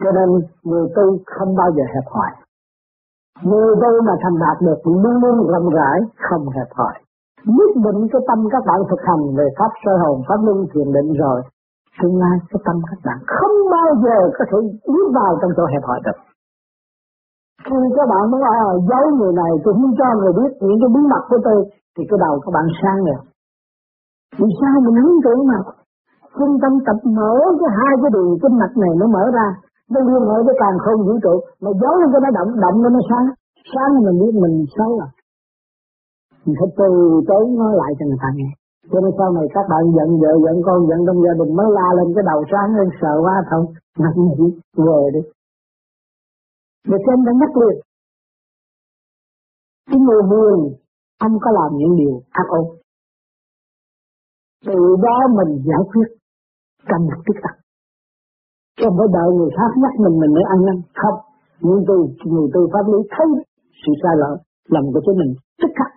[0.02, 0.28] Cho nên
[0.62, 2.30] người tu không bao giờ hẹp hòi.
[3.42, 6.94] Người tu mà thành đạt được luôn luôn rộng rãi, không hẹp hòi.
[7.44, 10.92] Nhất định cái tâm các bạn thực hành về pháp sơ hồn, pháp luân thiền
[10.92, 11.42] định rồi,
[11.98, 14.58] tương lai cái tâm các bạn không bao giờ có thể
[14.92, 16.18] bước vào trong chỗ hẹp hòi được.
[17.66, 18.58] Khi các bạn muốn à,
[18.90, 21.58] giấu người này tôi muốn cho người biết những cái bí mật của tôi
[21.94, 23.20] thì cái đầu các bạn sang rồi.
[24.38, 25.58] Vì sao mình không tưởng mà
[26.38, 29.48] trung tâm tập mở cái hai cái đường kinh mạch này nó mở ra
[29.92, 32.76] nó liên hệ với càng không vũ trụ mà giấu lên cho nó động động
[32.82, 33.26] lên nó sáng
[33.72, 35.08] sáng mình biết mình xấu à
[36.44, 36.90] mình phải từ
[37.28, 38.50] tới nó lại cho người ta nghe
[38.90, 41.68] cho nên sau này các bạn giận vợ, giận con, giận trong gia đình mới
[41.76, 43.64] la lên cái đầu sáng lên, sợ quá thôi
[44.02, 44.48] nằm gì
[44.86, 45.22] về đi.
[46.90, 47.76] Để trên đã nhắc liền.
[49.90, 50.58] Cái người buồn,
[51.20, 52.66] không có làm những điều ác ôn.
[54.66, 56.08] Từ đó mình giải quyết
[56.88, 57.64] cần một tức tật
[58.80, 60.76] không phải đợi người khác nhắc mình mình mới ăn năn.
[61.00, 61.18] Không
[61.60, 63.26] nhưng tôi người tôi pháp lý thấy
[63.82, 64.32] sự sai lầm
[64.68, 65.32] lầm của chính mình.
[65.62, 65.90] Tức khắc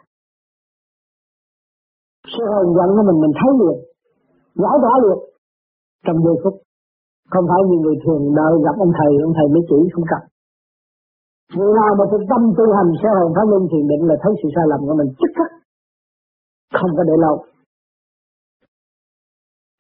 [2.38, 3.78] cái hồn giận của mình mình thấy liền.
[4.62, 5.20] Giải tỏa liền.
[6.06, 6.56] Trong giây phút,
[7.34, 10.24] không phải như người thường đợi gặp ông thầy ông thầy mới chỉ không cần.
[11.56, 14.32] Người nào mà thực tâm tu hành, sẽ hồn pháp luân thiền định là thấy
[14.40, 15.52] sự sai lầm của mình tức khắc.
[16.78, 17.36] Không có để lâu.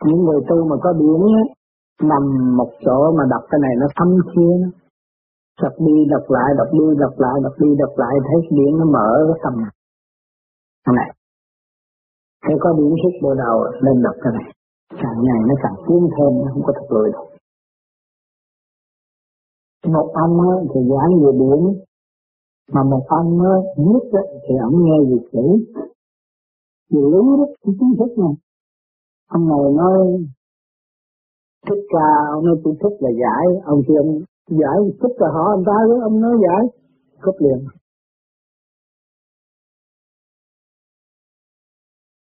[0.06, 1.43] Những người tu mà có biển á,
[2.10, 2.24] nằm
[2.60, 4.58] một chỗ mà đọc cái này nó thâm thiên
[5.62, 8.86] đọc đi, đọc lại, đọc đi, đọc lại, đọc đi, đọc lại, thấy điện nó
[8.86, 9.56] mở cái tầm.
[10.96, 11.10] Này
[12.47, 14.47] Thế có điểm sức bộ đầu lên đọc cái này?
[14.89, 17.25] Càng ngày nó càng tiến thêm nó không có thật lười đâu.
[19.93, 20.38] Một ông
[20.73, 21.62] thì giảng về điểm,
[22.73, 23.39] mà một ông
[23.77, 24.05] viết
[24.49, 25.47] thì ông nghe về chữ
[26.91, 28.33] về lý đó cái kiến thức này.
[29.29, 29.97] Ông này nói
[31.67, 33.45] thích ca ông nói tôi thích là giải.
[33.65, 36.63] Ông kia ông giải thích là họ anh ta với ông nói giải.
[37.21, 37.60] Cúp liền.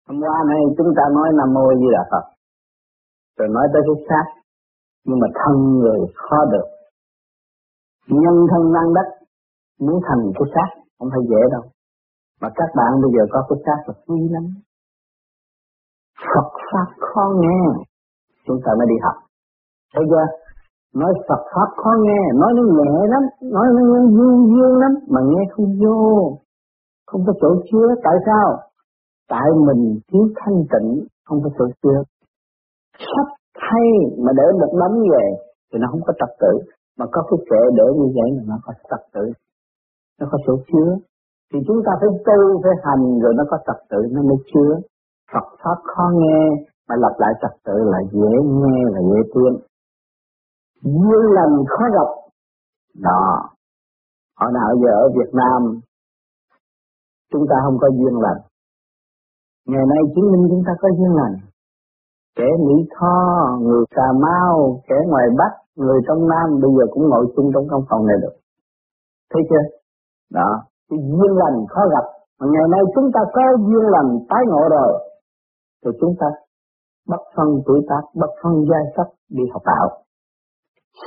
[0.09, 2.25] Hôm qua này chúng ta nói nam mô di đà phật.
[3.37, 4.25] Rồi nói tới cái xác
[5.05, 6.67] nhưng mà thân người khó được.
[8.07, 9.07] Nhân thân năng đất,
[9.79, 10.69] muốn thành cái xác
[10.99, 11.63] không phải dễ đâu.
[12.41, 14.45] Mà các bạn bây giờ có cái xác là quý lắm.
[16.31, 17.61] Phật pháp khó nghe,
[18.45, 19.15] chúng ta mới đi học.
[19.93, 20.25] Thấy chưa?
[20.99, 23.81] Nói Phật pháp khó nghe, nói nó nhẹ lắm, nói nó
[24.15, 25.97] dương dương lắm, mà nghe không vô.
[27.07, 28.68] Không có chỗ chứa, tại sao?
[29.29, 30.89] Tại mình thiếu thanh tịnh,
[31.25, 31.99] không có chỗ chứa
[33.11, 33.27] sắp
[33.61, 33.87] thay
[34.23, 35.25] mà để một đống về,
[35.69, 36.53] thì nó không có trật tự.
[36.97, 39.25] Mà có cái kệ để như vậy là nó có trật tự.
[40.19, 40.89] Nó có chỗ chứa
[41.53, 44.71] thì chúng ta phải tu, phải hành, rồi nó có trật tự, nó mới chứa
[45.33, 46.41] Phật pháp khó nghe,
[46.89, 49.53] mà lặp lại trật tự là dễ nghe và dễ tin.
[50.83, 52.09] Duyên lành khó gặp,
[53.07, 53.49] đó.
[54.39, 55.79] Hồi nào giờ ở Việt Nam,
[57.31, 58.41] chúng ta không có duyên lành
[59.71, 61.35] ngày nay chứng minh chúng ta có duyên lành.
[62.37, 63.17] Kẻ Mỹ Tho,
[63.61, 67.65] người Cà Mau, kẻ ngoài Bắc, người trong Nam, bây giờ cũng ngồi chung trong
[67.71, 68.35] căn phòng này được.
[69.31, 69.63] Thấy chưa?
[70.37, 70.49] Đó
[70.87, 72.05] thì duyên lành khó gặp.
[72.39, 74.91] Mà ngày nay chúng ta có duyên lành tái ngộ rồi,
[75.81, 76.27] thì chúng ta
[77.07, 79.87] bất phân tuổi tác bất phân giai cấp đi học đạo.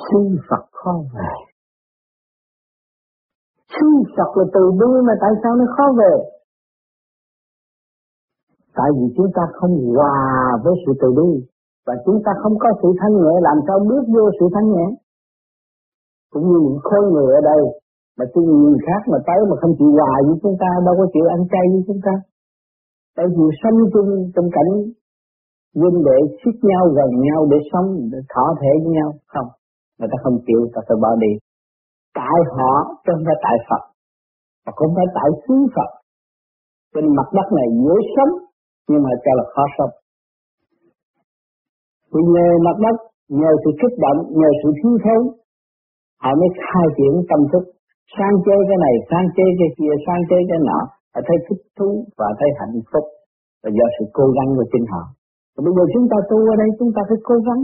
[0.06, 1.32] Sư Phật khó về.
[3.74, 6.12] Sư Phật là từ bi mà tại sao nó khó về?
[8.78, 10.18] Tại vì chúng ta không hòa
[10.64, 11.30] với sự từ bi,
[11.86, 14.86] và chúng ta không có sự thanh nhẹ làm sao bước vô sự thanh nhẹ.
[16.32, 17.62] Cũng như những khối người ở đây,
[18.18, 21.06] mà tôi người khác mà tới mà không chịu hòa với chúng ta, đâu có
[21.14, 22.14] chịu ăn chay với chúng ta.
[23.16, 24.72] Tại vì sống chung trong cảnh
[25.80, 29.08] huynh đệ xích nhau, gần nhau để sống, để thọ thể với nhau.
[29.32, 29.48] Không,
[29.98, 31.32] người ta không chịu, ta phải bỏ đi.
[32.18, 33.82] Tại họ, chứ không phải tại Phật.
[34.64, 35.90] Và cũng phải tại xứ Phật.
[36.94, 38.32] Trên mặt đất này dễ sống
[38.88, 39.94] nhưng mà cho là khó sống.
[42.12, 42.96] Vì nhờ mặt đất,
[43.40, 45.22] nhờ sự kích động, nhờ sự thiếu thốn,
[46.22, 47.64] họ mới khai triển tâm thức.
[48.16, 50.80] Sang chơi cái này sang chơi cái kia sang chơi cái nọ,
[51.12, 53.04] họ thấy thích thú và thấy hạnh phúc.
[53.62, 55.02] Là do sự cố gắng của chính họ.
[55.54, 57.62] Và bây giờ chúng ta tu ở đây, chúng ta phải cố gắng.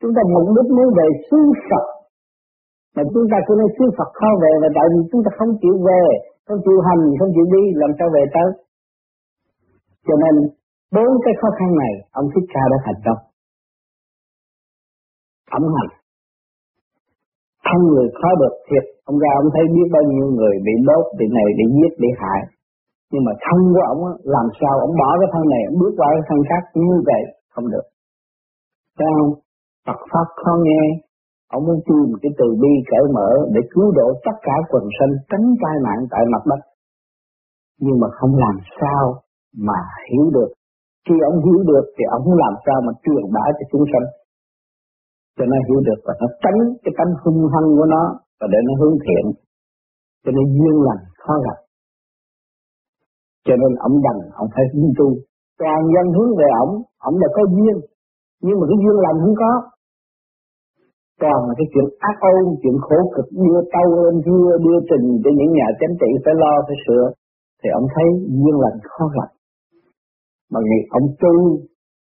[0.00, 1.86] Chúng ta mục đích muốn về xứ Phật.
[2.94, 5.52] Mà chúng ta cứ nói xứ Phật khó về là tại vì chúng ta không
[5.62, 6.04] chịu về,
[6.46, 8.48] không chịu hành, không chịu đi, làm sao về tới?
[10.06, 10.34] Cho nên
[10.94, 13.20] bốn cái khó khăn này, ông thích ca đã thành công.
[15.56, 16.00] Ông hành
[17.70, 18.84] thân người khó được thiệt.
[19.10, 22.10] Ông ra ông thấy biết bao nhiêu người bị đốt, bị này, bị giết, bị
[22.22, 22.40] hại.
[23.12, 24.00] Nhưng mà thân của ông
[24.36, 27.22] làm sao ông bỏ cái thân này, ông bước qua cái thân khác như vậy,
[27.54, 27.86] không được.
[28.98, 29.32] Thấy không?
[29.86, 30.82] Phật pháp khó nghe.
[31.56, 35.14] Ông muốn tìm cái từ bi cởi mở để cứu độ tất cả quần sinh
[35.30, 36.60] tránh tai nạn tại mặt đất.
[37.84, 39.02] Nhưng mà không làm sao
[39.66, 39.78] mà
[40.10, 40.50] hiểu được.
[41.08, 44.06] Khi ông hiểu được thì ông không làm sao mà truyền bá cho chúng sanh.
[45.36, 48.04] Cho nó hiểu được và nó tránh cái tánh hung hăng của nó
[48.40, 49.24] và để nó hướng thiện.
[50.22, 51.58] Cho nên duyên lành khó gặp.
[53.46, 55.08] Cho nên ông đành, ông phải đi tu.
[55.60, 56.72] Toàn dân hướng về ông
[57.08, 57.76] ông là có duyên.
[58.44, 59.52] Nhưng mà cái duyên lành không có.
[61.22, 63.26] Toàn là cái chuyện ác ôn, chuyện khổ cực.
[63.44, 67.04] Đưa tâu lên đưa đưa trình cho những nhà chánh trị phải lo, phải sửa.
[67.60, 68.06] Thì ông thấy
[68.40, 69.28] duyên lành khó gặp
[70.52, 71.34] mà ngày ông tu,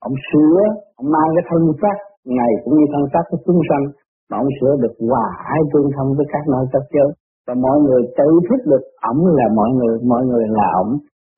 [0.08, 0.58] ông sửa,
[1.00, 1.98] ông mang cái thân xác,
[2.38, 3.86] ngày cũng như thân xác của chúng sanh,
[4.30, 7.10] mà ông sửa được hòa ai tương thông với các nơi các giới.
[7.48, 10.92] Và mọi người tự thức được ổng là mọi người mọi người là ổng,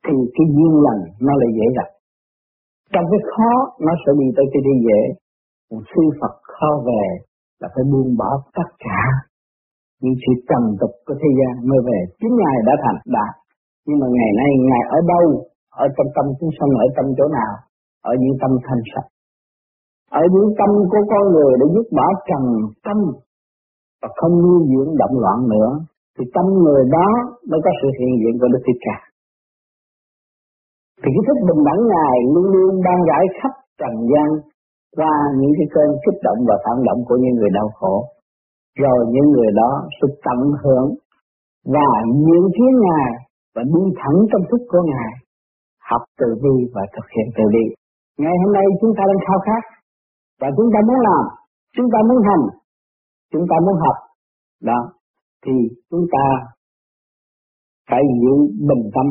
[0.06, 1.90] thì cái duyên lành nó lại dễ gặp.
[2.94, 3.52] Trong cái khó,
[3.86, 5.02] nó sẽ đi tới cái đi dễ.
[5.70, 7.04] Còn sư Phật khó về
[7.62, 9.02] là phải buông bỏ tất cả.
[10.02, 12.00] Những sự trầm tục của thế gian mới về.
[12.20, 13.34] Chính ngài đã thành đạt.
[13.86, 15.26] Nhưng mà ngày nay ngài ở đâu?
[15.84, 17.54] Ở trong tâm chúng sanh ở trong chỗ nào
[18.10, 19.08] ở những tâm thanh sạch
[20.22, 22.44] ở những tâm của con người để dứt bỏ trần
[22.86, 22.98] tâm
[24.02, 25.70] và không nuôi dưỡng động loạn nữa
[26.16, 27.08] thì tâm người đó
[27.50, 28.98] mới có sự hiện diện của Đức Thích Ca.
[31.02, 34.30] Thì cái thức bình đẳng Ngài luôn luôn đang giải khắp trần gian
[34.98, 37.96] qua những cái cơn kích động và phản động của những người đau khổ.
[38.84, 40.88] rồi những người đó sẽ tận hưởng
[41.76, 41.90] và
[42.26, 43.12] nhận kiến Ngài
[43.56, 45.12] và đi thẳng trong thức của Ngài,
[45.92, 47.66] học từ bi và thực hiện từ bi.
[48.24, 49.64] Ngày hôm nay chúng ta đang khao khát
[50.42, 51.24] và chúng ta muốn làm,
[51.76, 52.46] chúng ta muốn hành,
[53.32, 53.98] chúng ta muốn học,
[54.70, 54.80] đó,
[55.44, 55.56] thì
[55.90, 56.24] chúng ta
[57.90, 58.34] phải giữ
[58.70, 59.08] bình tâm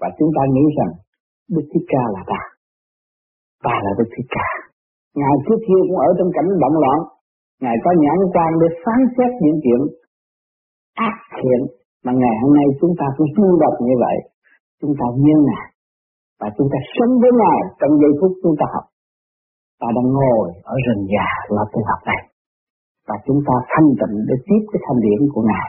[0.00, 0.92] và chúng ta nghĩ rằng
[1.54, 2.40] Đức Thích Ca là ta,
[3.66, 4.48] ta là Đức Thích Ca.
[5.20, 6.98] Ngài trước kia cũng ở trong cảnh động loạn,
[7.62, 9.80] Ngài có nhãn quan để phán xét những chuyện
[11.08, 11.60] ác thiện
[12.04, 14.16] mà ngày hôm nay chúng ta cũng tu đọc như vậy.
[14.80, 15.67] Chúng ta như Ngài
[16.40, 18.86] và chúng ta sống với Ngài trong giây phút chúng ta học.
[19.80, 22.22] Ta đang ngồi ở rừng già là tu học này
[23.08, 25.68] và chúng ta thanh tịnh để tiếp cái thanh điển của Ngài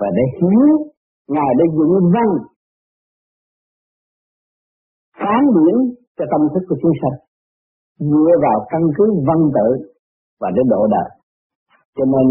[0.00, 0.68] và để hiểu
[1.34, 2.30] Ngài đã dựng văn
[5.20, 5.76] phán điển
[6.16, 7.16] cho tâm thức của chúng sanh
[8.10, 9.68] dựa vào căn cứ văn tự
[10.40, 11.08] và để độ đời.
[11.96, 12.26] Cho nên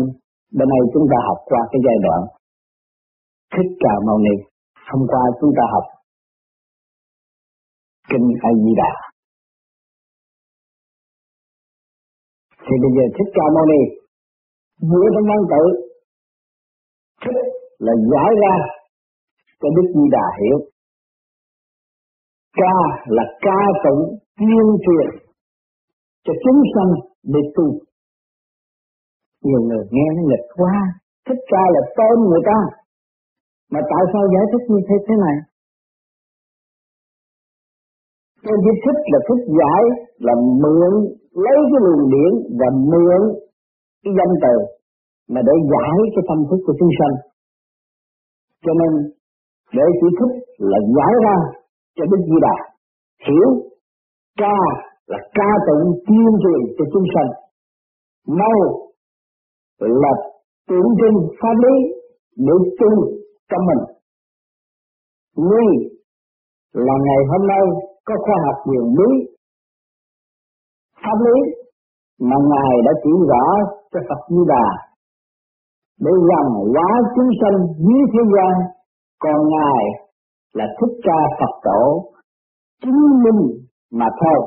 [0.57, 2.21] bên này chúng ta học qua cái giai đoạn
[3.53, 4.39] thích trà màu niệm,
[4.91, 5.85] Hôm qua chúng ta học
[8.09, 8.91] kinh A Di Đà.
[12.65, 13.81] Thì bây giờ thích ca mâu ni
[14.89, 15.63] dựa trong văn tự
[17.23, 17.39] thích
[17.85, 18.55] là giải ra
[19.59, 20.57] cho Đức Di Đà hiểu.
[22.61, 24.03] Ca là ca tụng
[24.37, 25.07] tuyên truyền
[26.25, 26.91] cho chúng sanh
[27.23, 27.67] để tu.
[29.43, 30.73] Nhiều người nghe nó nghịch quá,
[31.27, 32.59] thích ca là tên người ta.
[33.71, 35.35] Mà tại sao giải thích như thế thế này?
[38.45, 39.83] Cái chữ thích là thích giải,
[40.25, 40.93] là mượn,
[41.43, 43.21] lấy cái luồng điển và mượn
[44.03, 44.55] cái danh từ
[45.33, 47.15] mà để giải cái tâm thức của chúng sanh.
[48.63, 48.91] Cho nên,
[49.77, 51.37] để chỉ thích là giải ra
[51.95, 52.57] cho Đức Di Đà
[53.27, 53.49] hiểu,
[54.41, 54.59] ca
[55.07, 57.29] là ca tụng tuyên truyền cho chúng sanh.
[58.39, 58.59] Mau
[59.79, 60.13] là
[60.69, 61.75] tượng trưng pháp lý
[62.37, 62.91] để tu
[63.49, 63.83] trong mình.
[65.35, 65.67] Nguy
[66.73, 67.63] là ngày hôm nay
[68.07, 69.11] có khoa học quyền lý
[71.03, 71.37] pháp lý
[72.19, 73.45] mà Ngài đã chỉ rõ
[73.91, 74.67] cho Phật Di Đà.
[75.99, 78.53] Để rằng hóa chúng sanh dưới thế gian,
[79.23, 79.83] còn Ngài
[80.53, 81.83] là thích ca Phật tổ,
[82.81, 83.41] chứng minh
[83.91, 84.39] mà thôi.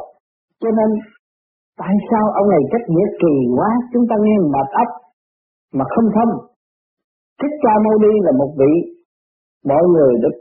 [0.61, 0.90] Cho nên,
[1.79, 4.90] tại sao ông này cách nghĩa kỳ quá, chúng ta nghe mệt ấp
[5.73, 6.33] mà không thông.
[7.40, 8.73] Thích ca mâu ni là một vị,
[9.64, 10.37] mọi người được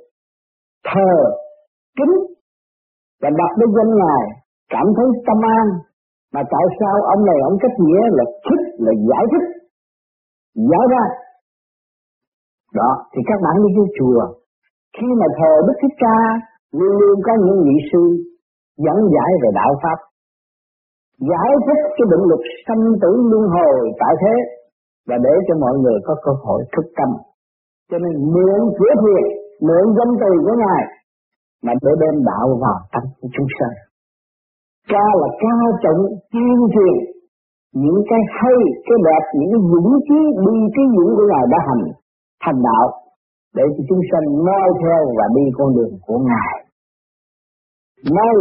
[0.86, 1.12] thờ
[1.97, 2.15] kính
[3.21, 4.23] và đặt đến danh ngài,
[4.73, 5.67] cảm thấy tâm an,
[6.34, 9.45] mà tại sao ông này ông cách nghĩa là thích, là giải thích?
[10.71, 11.03] Giải ra.
[12.80, 14.21] Đó, thì các bạn đi vô chùa.
[14.97, 16.17] Khi mà thờ Đức Thích Ca,
[16.77, 18.03] luôn luôn có những vị sư
[18.86, 19.99] dẫn giải về đạo pháp.
[21.32, 24.36] Giải thích cái định luật sanh tử luân hồi tại thế,
[25.08, 27.10] và để cho mọi người có cơ hội thức tâm.
[27.89, 29.23] Cho nên mượn cửa thiền
[29.67, 30.84] mượn danh từ của ngài
[31.63, 33.75] mà để đem đạo vào tâm của chúng sanh.
[34.91, 36.95] Ca là ca trọng tuyên truyền
[37.83, 41.59] những cái hay, cái đẹp, những cái dũng chí đi cái dũng của ngài đã
[41.67, 41.83] hành
[42.43, 42.87] thành đạo
[43.55, 46.53] để cho chúng sanh noi theo và đi con đường của ngài.
[48.17, 48.35] Mau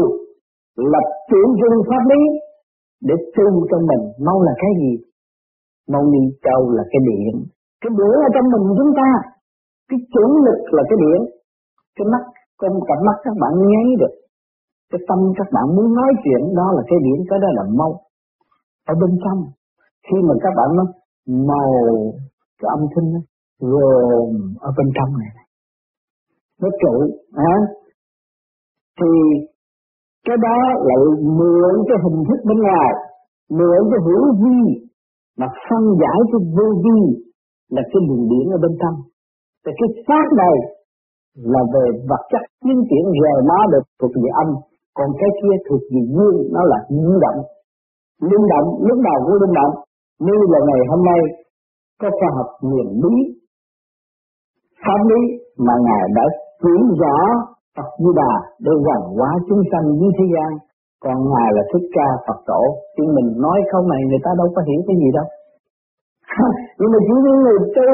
[0.93, 2.23] lập tượng trưng pháp lý
[3.09, 4.03] để tu cho mình.
[4.27, 4.93] Mau là cái gì?
[5.93, 7.47] Mau ni châu là cái điện
[7.81, 9.11] cái điện ở trong mình chúng ta,
[9.89, 11.21] cái chủ lực là cái điện
[11.97, 12.23] cái mắt
[12.61, 14.15] con cặp mắt các bạn nháy được.
[14.91, 17.93] Cái tâm các bạn muốn nói chuyện đó là cái điểm cái đó là mau.
[18.91, 19.41] Ở bên trong
[20.07, 20.87] khi mà các bạn nói
[21.51, 21.73] màu
[22.61, 23.21] cái âm thanh nó
[23.71, 25.33] gồm ở bên trong này.
[26.63, 26.95] Nó trụ
[27.33, 27.55] à,
[28.99, 29.11] thì
[30.27, 30.95] cái đó là
[31.39, 32.93] mượn cái hình thức bên ngoài
[33.51, 34.59] mượn cái hữu vi
[35.39, 36.99] mà phân giải cái vô vi
[37.75, 38.97] là cái luồng điển ở bên trong.
[39.63, 40.55] Thì cái pháp này
[41.37, 42.43] là về vật chất.
[42.65, 44.49] Tiến triển rời nó được thuộc về âm,
[44.97, 47.41] còn cái kia thuộc về dương, nó là linh động.
[48.31, 49.73] Linh động, lúc nào cũng linh động.
[50.27, 51.21] Như là ngày hôm nay,
[52.01, 53.15] có khoa học huyền bí
[54.83, 55.21] pháp lý
[55.67, 56.25] mà ngài đã
[56.63, 57.17] chỉ rõ
[57.77, 58.33] Phật Di Đà
[58.65, 60.51] để hoàn hóa chúng sanh dưới thế gian.
[61.05, 62.63] Còn ngài là thích ca Phật tổ.
[62.95, 65.27] Thì mình nói không này, người ta đâu có hiểu cái gì đâu.
[66.79, 67.89] Nhưng mà chỉ những người tu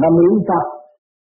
[0.00, 0.64] mà niệm Phật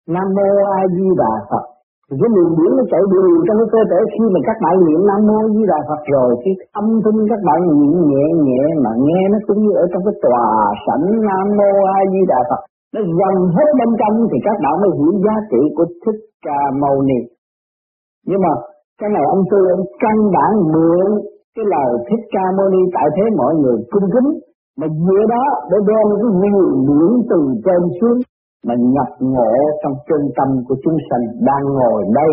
[0.10, 1.66] Nam Mô A Di Đà Phật.
[2.08, 4.76] Thì cái luồng điển nó chạy đều trong cái cơ thể khi mà các bạn
[4.86, 8.64] niệm Nam Mô Di Đà Phật rồi cái âm thanh các bạn niệm nhẹ nhẹ
[8.84, 10.46] mà nghe nó cũng như ở trong cái tòa
[10.86, 12.62] sảnh Nam Mô A Di Đà Phật.
[12.94, 16.60] Nó dần hết bên trong thì các bạn mới hiểu giá trị của thích ca
[16.82, 17.20] mâu ni.
[18.28, 18.54] Nhưng mà
[19.00, 21.10] cái này ông tư ông căn bản mượn
[21.56, 24.30] cái lời thích ca mâu ni tại thế mọi người cung kính,
[24.80, 26.56] mà dựa đó để đem cái nguyên
[26.88, 28.20] điển từ trên xuống
[28.68, 32.32] mà nhập ngộ trong chân tâm của chúng sanh đang ngồi đây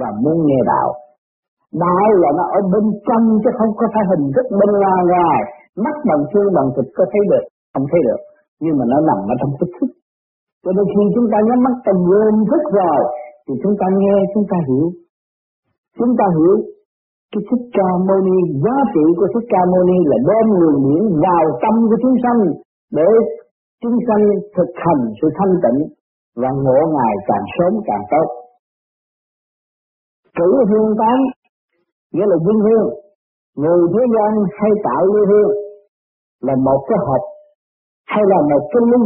[0.00, 0.88] và muốn nghe đạo.
[1.84, 5.38] Đạo là nó ở bên trong chứ không có phải hình thức bên ngoài ngoài,
[5.84, 8.20] mắt bằng xương bằng thịt có thấy được, không thấy được,
[8.62, 9.90] nhưng mà nó nằm ở trong thức thức.
[10.62, 13.00] Cho nên khi chúng ta nhắm mắt tầm quên thức rồi,
[13.44, 14.86] thì chúng ta nghe, chúng ta hiểu.
[15.98, 16.54] Chúng ta hiểu
[17.32, 20.76] cái thích ca mâu ni giá trị của thích ca mâu ni là đem nguồn
[20.84, 22.40] điển vào tâm của chúng sanh
[22.98, 23.08] để
[23.82, 24.24] chúng sanh
[24.56, 25.80] thực hành sự thanh tịnh
[26.36, 28.26] và ngộ ngài càng sớm càng tốt.
[30.38, 31.18] Cử hương tán,
[32.12, 32.88] nghĩa là dinh hương.
[33.56, 35.50] Người thế gian hay tạo lưu hương
[36.40, 37.22] là một cái hộp
[38.06, 39.02] hay là một cái ly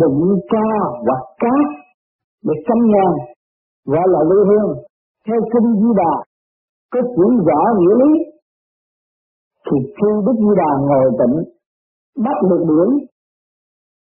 [0.00, 0.20] đựng
[0.50, 0.64] cho
[1.06, 1.66] hoặc cát
[2.42, 3.16] để cắm nhang
[3.84, 4.70] gọi là lưu hương.
[5.26, 6.14] Theo kinh di đà,
[6.92, 8.12] có chuyển rõ nghĩa lý,
[9.66, 11.36] thì khi Đức Di Đà ngồi tịnh
[12.24, 12.90] bắt được điển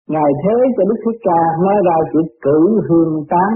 [0.08, 3.52] Ngài thế cho Đức Thích Ca nói ra chữ cử hương tán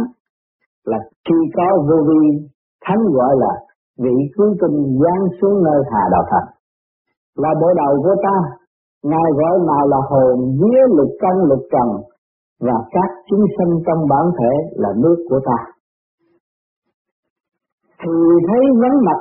[0.84, 2.48] là khi có vô vi
[2.84, 3.52] thánh gọi là
[3.98, 6.58] vị cứu tinh giáng xuống nơi hà đạo thành
[7.42, 8.36] là bộ đầu của ta,
[9.02, 11.88] ngài gọi nào là hồn vía lục căn lục trần
[12.60, 15.58] và các chúng sinh trong bản thể là nước của ta.
[18.02, 18.16] Thì
[18.48, 19.20] thấy vấn mặt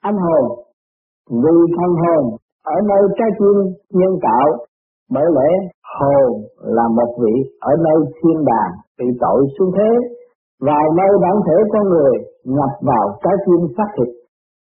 [0.00, 0.44] anh hồn,
[1.30, 3.56] vì thân hồn ở nơi trái tim
[3.90, 4.46] nhân tạo
[5.14, 5.50] bởi lẽ
[5.98, 6.30] hồn
[6.76, 9.90] là một vị ở nơi thiên đàng bị tội xuống thế,
[10.60, 14.08] vào nơi bản thể con người nhập vào trái tim xác thịt.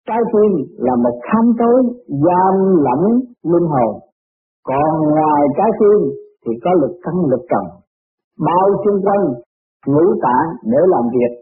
[0.09, 0.53] Trái tim
[0.87, 1.79] là một khám tối
[2.25, 2.55] giam
[2.87, 3.03] lẫm
[3.53, 3.93] linh hồn.
[4.69, 5.99] Còn ngoài trái tim
[6.43, 7.65] thì có lực căn lực trần.
[8.47, 9.25] Bao xung quanh
[9.87, 11.33] ngũ tạng để làm việc,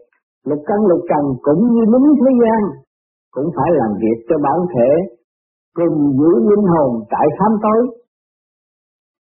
[0.46, 2.60] lực căn lực trần cũng như lính thế gian
[3.34, 4.90] cũng phải làm việc cho bản thể
[5.76, 7.99] cùng giữ linh hồn tại khám tối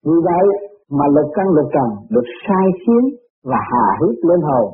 [0.06, 0.46] vì vậy
[0.98, 3.04] mà lục căn lục trần được sai khiến
[3.44, 4.66] và hà hiếp lên hồn.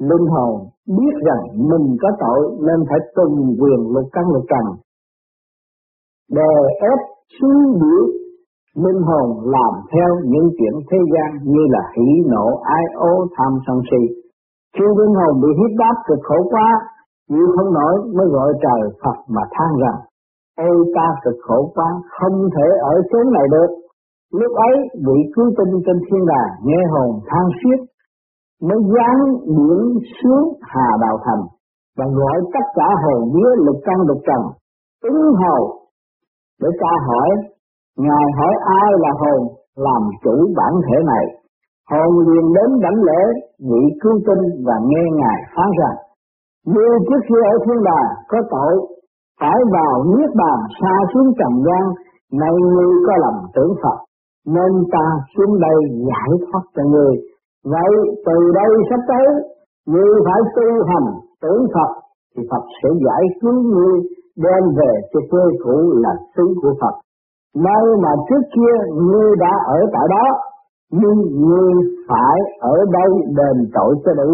[0.00, 0.52] Linh hồn
[0.86, 3.28] biết rằng mình có tội nên phải tuân
[3.60, 4.64] quyền lục căn lục trần.
[6.30, 6.98] Đè ép
[7.40, 8.04] suy biểu
[8.84, 13.52] linh hồn làm theo những chuyện thế gian như là hỉ nộ ai ố, tham
[13.66, 14.02] sân si.
[14.74, 16.68] Khi linh hồn bị hiếp đáp cực khổ quá,
[17.28, 19.98] chịu không nổi mới gọi trời Phật mà than rằng
[20.58, 21.88] ôi ta cực khổ quá,
[22.18, 23.70] không thể ở chốn này được
[24.32, 27.80] lúc ấy, vị cứu tinh trên thiên đàng nghe hồn than xiết,
[28.62, 29.18] mới dán
[29.56, 29.82] biển
[30.18, 31.42] xuống hà đạo thành
[31.98, 34.42] và gọi tất cả hồn vía lục căn lục trần
[35.02, 35.62] ứng hầu
[36.62, 37.30] để tra hỏi,
[37.96, 39.40] ngài hỏi ai là hồn
[39.76, 41.24] làm chủ bản thể này?
[41.90, 43.22] Hồn liền đến đảnh lễ
[43.70, 45.96] vị cứu tinh và nghe ngài phán rằng
[46.66, 48.74] như trước khi ở thiên đàng có tội,
[49.40, 51.84] phải vào niết bàn xa xuống trần gian
[52.40, 53.98] nay ngươi có lầm tưởng phật
[54.46, 55.78] nên ta xuống đây
[56.08, 57.14] giải thoát cho người.
[57.64, 57.92] Vậy
[58.26, 59.28] từ đây sắp tới,
[59.86, 61.08] người phải tu hành,
[61.42, 61.90] tưởng phật,
[62.36, 63.96] thì phật sẽ giải cứu ngươi
[64.44, 66.94] đem về cho quê cũ là xứ của phật.
[67.54, 70.26] Nơi mà trước kia ngươi đã ở tại đó,
[70.90, 71.74] nhưng ngươi
[72.08, 74.32] phải ở đây đền tội cho đủ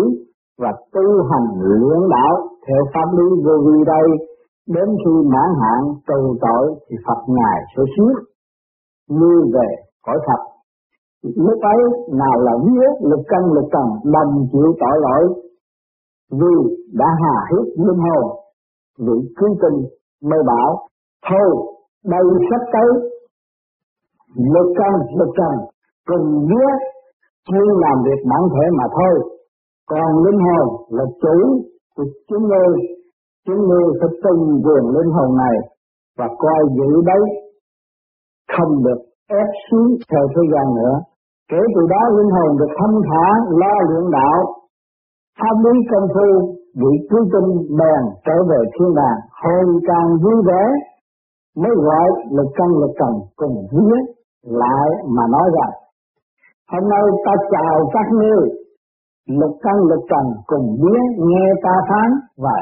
[0.59, 4.09] và tu hành luyện đạo theo pháp lý vô vi đây.
[4.69, 8.17] Đến khi mãn hạn tù tội thì Phật ngài sẽ siết
[9.09, 9.69] như về
[10.07, 10.41] cõi Phật.
[11.23, 11.81] lúc ấy,
[12.21, 15.25] nào là vía lực căn, lực trần đồng chịu tội lỗi,
[16.31, 16.55] vì
[16.93, 18.25] đã hà hiếp linh hồn
[18.99, 19.79] vị cứu tinh
[20.31, 20.89] mới bảo,
[21.31, 21.51] thôi,
[22.05, 22.91] đây sắp tới,
[24.37, 25.55] lực căn, lực trần
[26.07, 26.71] cùng vía
[27.49, 29.15] chuyên làm việc bản thể mà thôi
[29.87, 31.37] còn linh hồn là chủ
[31.97, 32.73] của chúng ngươi
[33.47, 35.57] chúng ngươi phải tuân quyền linh hồn này
[36.19, 37.23] và coi giữ đấy
[38.57, 39.01] không được
[39.41, 40.95] ép xuống theo thế gian nữa.
[41.51, 43.27] Kể từ đó linh hồn được thanh thả,
[43.61, 44.39] lo luyện đạo.
[45.41, 46.29] Tham lý công phu
[46.81, 50.63] vị cứu tinh bèn trở về thiên đàng hồn càng vui vẻ,
[51.61, 53.97] mới gọi lực căn lực trần cùng vía
[54.63, 55.75] lại mà nói rằng,
[56.73, 58.43] hôm nay ta chào các ngươi,
[59.41, 62.57] lực căn lực trần cùng biết nghe ta phán và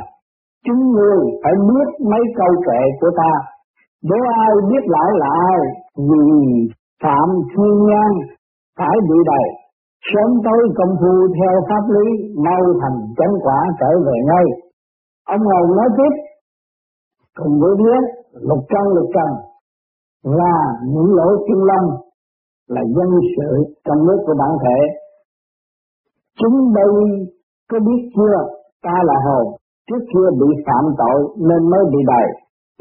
[0.67, 3.33] chúng ngươi phải biết mấy câu kệ của ta
[4.03, 5.59] nếu ai biết lại lại
[5.97, 6.25] vì
[7.03, 8.13] phạm thiên nhân
[8.79, 9.47] phải bị đầy
[10.11, 12.07] sớm tối công phu theo pháp lý,
[12.47, 14.45] mau thành chánh quả trở về ngay.
[15.27, 16.13] Ông ngầu nói tiếp,
[17.39, 19.31] cùng với biết lục căn lục trần
[20.41, 21.85] là những lỗ chân lâm
[22.69, 24.79] là dân sự trong nước của bản thể.
[26.39, 26.93] Chúng đây
[27.71, 28.37] có biết chưa?
[28.83, 29.47] Ta là hồn
[29.89, 32.27] trước kia bị phạm tội nên mới bị đầy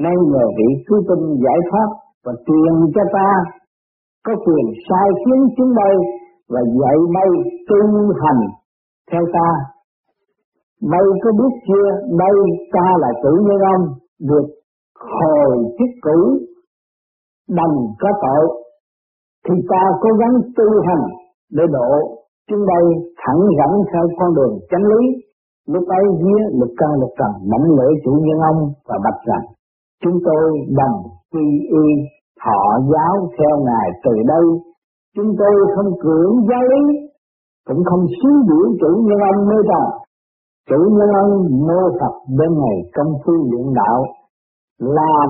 [0.03, 1.89] nên nhờ vị cứu tinh giải thoát
[2.25, 3.29] và truyền cho ta
[4.25, 5.95] có quyền sai khiến chúng bay
[6.49, 7.29] và dạy bay
[7.69, 7.79] tu
[8.21, 8.41] hành
[9.11, 9.49] theo ta.
[10.91, 11.87] Bay có biết chưa,
[12.19, 12.33] bay
[12.73, 13.83] ta là chủ nhân ông,
[14.29, 14.47] được
[14.95, 16.19] hồi chức cũ,
[17.57, 18.45] đành có tội,
[19.45, 21.03] thì ta cố gắng tu hành
[21.51, 21.91] để độ
[22.49, 22.83] chúng bay
[23.21, 25.01] thẳng dẫn theo con đường chánh lý.
[25.67, 29.45] Lúc ấy vía lực căn lực trần mảnh lễ chủ nhân ông và bạch rằng
[30.03, 30.43] chúng tôi
[30.79, 30.97] đồng
[31.31, 31.45] quy
[31.83, 31.87] y,
[32.41, 34.45] thọ giáo theo ngài từ đây.
[35.15, 36.83] Chúng tôi không cưỡng giáo lý,
[37.67, 39.99] cũng không xứ biểu chủ nhân ông nơi trần
[40.69, 41.33] chủ nhân ông
[41.67, 44.05] mô Phật bên ngày công phu luyện đạo,
[44.77, 45.29] làm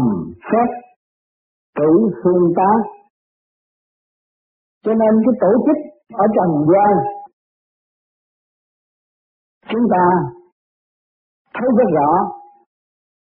[0.52, 0.68] phép
[1.78, 2.80] cử phương tác
[4.86, 5.78] cho nên cái tổ chức
[6.14, 6.94] ở trần gian,
[9.72, 10.06] chúng ta
[11.54, 12.39] thấy rất rõ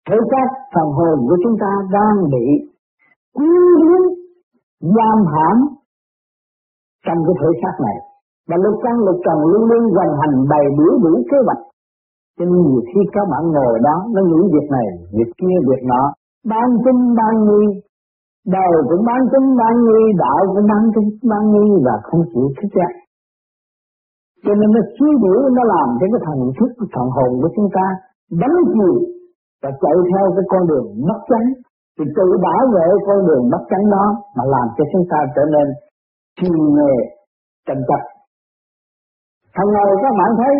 [0.07, 2.45] thể xác phần hồn của chúng ta đang bị
[3.37, 3.51] quý
[3.81, 4.03] hiếm
[4.95, 5.57] giam hãm
[7.05, 7.97] trong cái thể xác này.
[8.49, 11.63] Và lục căn lục trần luôn luôn hoàn hành bày biểu đủ kế hoạch.
[12.37, 14.87] Cho nên nhiều khi các bạn ngồi đó, nó nghĩ việc này,
[15.17, 16.03] việc kia, việc nọ.
[16.51, 17.65] Ban tin ban nghi,
[18.55, 22.47] đời cũng ban tin ban nghi, đạo cũng ban tin ban nghi và không chịu
[22.57, 22.91] thức giác
[24.45, 27.69] cho nên nó suy biểu nó làm cho cái thần thức, thần hồn của chúng
[27.77, 27.85] ta
[28.41, 28.95] đánh chiều
[29.61, 31.47] và chạy theo cái con đường mất trắng
[31.95, 35.43] thì tự bảo vệ con đường mất trắng đó mà làm cho chúng ta trở
[35.55, 35.67] nên
[36.37, 36.95] chuyên nghề
[37.67, 38.01] tranh chấp
[39.55, 40.55] Thằng ngày các bạn thấy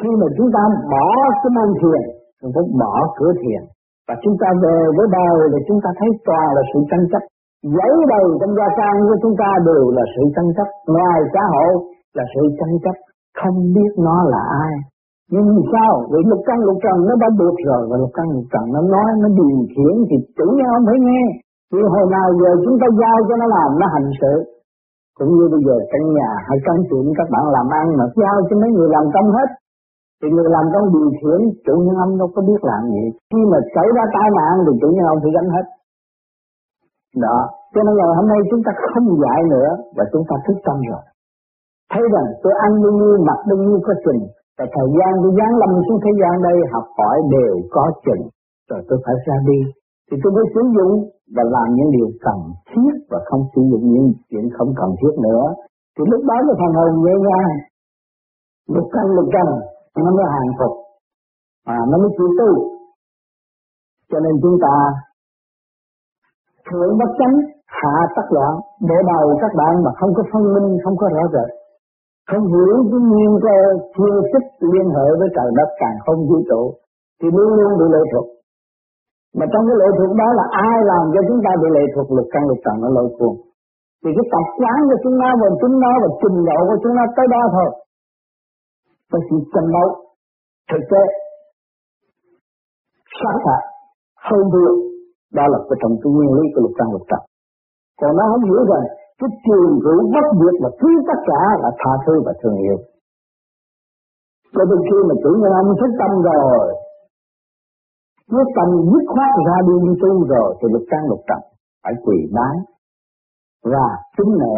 [0.00, 0.62] khi mà chúng ta
[0.92, 1.08] bỏ
[1.42, 2.02] cái môn thiền,
[2.40, 3.62] chúng ta bỏ cửa thiền
[4.08, 7.22] và chúng ta về với đời thì chúng ta thấy toàn là sự tranh chấp.
[7.76, 11.42] Giấy đầu trong gia can của chúng ta đều là sự tranh chấp, ngoài xã
[11.52, 11.72] hội
[12.16, 12.96] là sự tranh chấp,
[13.40, 14.74] không biết nó là ai.
[15.30, 15.92] Nhưng sao?
[16.10, 18.80] Vì lục căn lục trần nó đã được rồi và lục căn lục trần nó
[18.94, 21.22] nói, nó điều khiển thì chủ nhân không phải nghe.
[21.72, 24.34] Vì hồi nào giờ chúng ta giao cho nó làm, nó hành sự.
[25.18, 28.36] Cũng như bây giờ căn nhà hay căn chuyện các bạn làm ăn mà giao
[28.48, 29.48] cho mấy người làm công hết.
[30.20, 33.04] Thì người làm công điều khiển chủ nhân ông đâu có biết làm gì.
[33.30, 35.66] Khi mà xảy ra tai nạn thì chủ nhân ông phải gánh hết.
[37.24, 37.38] Đó.
[37.74, 40.76] Cho nên là hôm nay chúng ta không dạy nữa và chúng ta thức tâm
[40.90, 41.02] rồi.
[41.92, 44.22] Thấy rằng tôi ăn bao nhiêu mặc bao nhiêu có trình,
[44.58, 48.24] và thời gian tôi giáng lâm xuống thế gian đây, học hỏi đều có chừng.
[48.70, 49.60] Rồi tôi phải ra đi.
[50.06, 50.94] Thì tôi mới sử dụng
[51.34, 52.38] và làm những điều cần
[52.70, 55.44] thiết và không sử dụng những chuyện không cần thiết nữa.
[55.94, 57.52] Thì lúc đó cái phần hồn nhẹ nhàng
[58.74, 59.46] lục căn lục căn,
[60.04, 60.74] nó mới hàng phục.
[61.66, 62.50] Mà nó mới chịu tu.
[64.10, 64.74] Cho nên chúng ta
[66.66, 67.36] thượng bất chánh,
[67.66, 68.52] hạ tắc loạn
[68.88, 71.61] bộ đầu các bạn mà không có phân minh, không có rõ rệt
[72.30, 73.58] không hiểu cái nguyên cơ
[73.94, 76.62] thiên thích liên hệ với trời đất, càng không vũ trụ,
[77.18, 78.26] thì luôn luôn bị lệ thuộc.
[79.38, 82.06] Mà trong cái lệ thuộc đó là ai làm cho chúng ta bị lệ thuộc
[82.14, 83.36] luật căn luật trần nó lôi cuồng?
[84.02, 86.94] Thì cái tập quán của chúng nó và chúng nó và trình độ của chúng
[86.98, 87.68] nó tới đó thôi.
[89.10, 89.88] Có sự tranh đấu,
[90.70, 91.02] thực tế
[93.18, 93.62] sát phạt
[94.28, 94.70] hơn thua.
[95.38, 97.22] Đó là cái trong cái nguyên lý của lục căn lục trần.
[98.00, 98.84] Còn nó không hiểu rằng
[99.22, 102.78] cái trường hữu bất diệt là thứ tất cả là tha thứ và thương yêu.
[104.54, 106.66] Cho đến khi mà chủ nhân ông thức tâm rồi
[108.32, 111.40] quyết tâm dứt khoát ra đi đi tu rồi, thì lục căn lục trần
[111.82, 112.56] phải quỳ bái
[113.72, 114.56] và kính nể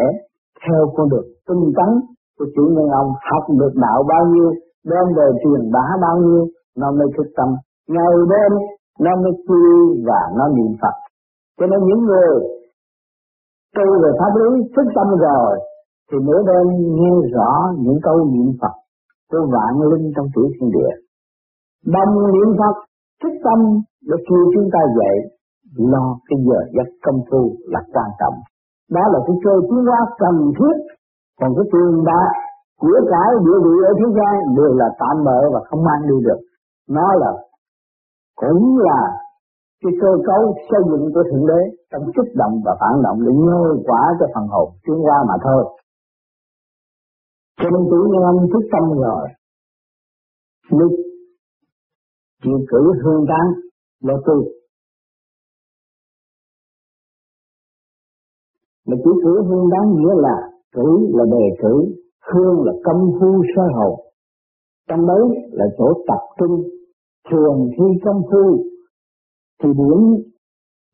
[0.63, 1.89] theo con đường tinh tấn
[2.37, 4.49] của chủ nhân ông, học được đạo bao nhiêu,
[4.91, 6.43] đem về truyền bá bao nhiêu,
[6.77, 7.49] nó mới thức tâm.
[7.87, 8.51] Ngày đêm
[8.99, 9.63] nó mới quy
[10.07, 10.95] và nó niệm Phật.
[11.57, 12.31] Cho nên những người
[13.75, 15.53] tu về pháp lý, thức tâm rồi,
[16.07, 16.65] thì nửa đêm
[16.97, 17.51] nghe rõ
[17.83, 18.75] những câu niệm Phật
[19.31, 20.93] của vạn linh trong tiểu thiên địa.
[21.95, 22.75] Đồng niệm Phật,
[23.23, 23.59] thức tâm
[24.09, 25.17] để khi chúng ta dậy,
[25.91, 27.41] lo cái giờ giấc công phu
[27.73, 28.37] là quan trọng.
[28.95, 30.77] Đó là cái cơ tiến hóa cần thiết.
[31.39, 32.31] Còn cái tiền bạc
[32.81, 36.15] của cải địa vị ở thế gian đều là tạm bợ và không mang đi
[36.25, 36.39] được.
[36.89, 37.31] Nó là,
[38.41, 39.01] cũng là
[39.85, 41.61] cái cơ cấu xây dựng của thượng đế
[41.91, 45.35] trong kích động và phản động để nhô quả cho phần hồn tiến qua mà
[45.43, 45.63] thôi.
[47.59, 49.27] Cho nên tự nhân anh thức tâm rồi
[50.69, 50.91] lúc
[52.43, 53.45] chịu cử hương tán
[54.03, 54.37] lo tu
[58.87, 60.37] mà chỉ cử hương tán nghĩa là
[60.75, 61.73] cử là đề cử,
[62.33, 63.99] hương là công phu sơ hồn.
[64.89, 65.21] Trong đấy
[65.51, 66.63] là chỗ tập trung,
[67.29, 68.65] thường khi công phu
[69.63, 69.99] thì điểm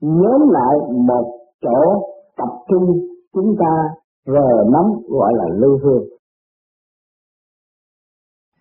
[0.02, 0.76] nhóm lại
[1.08, 1.26] một
[1.62, 1.80] chỗ
[2.38, 2.86] tập trung
[3.34, 3.74] chúng ta
[4.26, 6.04] rờ nắm gọi là lưu hương.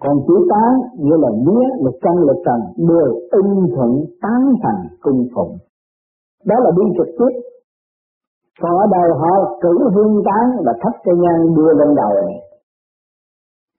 [0.01, 4.97] Còn chữ tán như là mía lực căn lực trần, đều ưng thuận, tán thành
[5.03, 5.57] cung phụng.
[6.45, 7.41] Đó là đi trực tiếp.
[8.63, 12.13] Còn ở đời họ cử hương tán là thắp cây nhang đưa lên đầu.
[12.27, 12.41] Này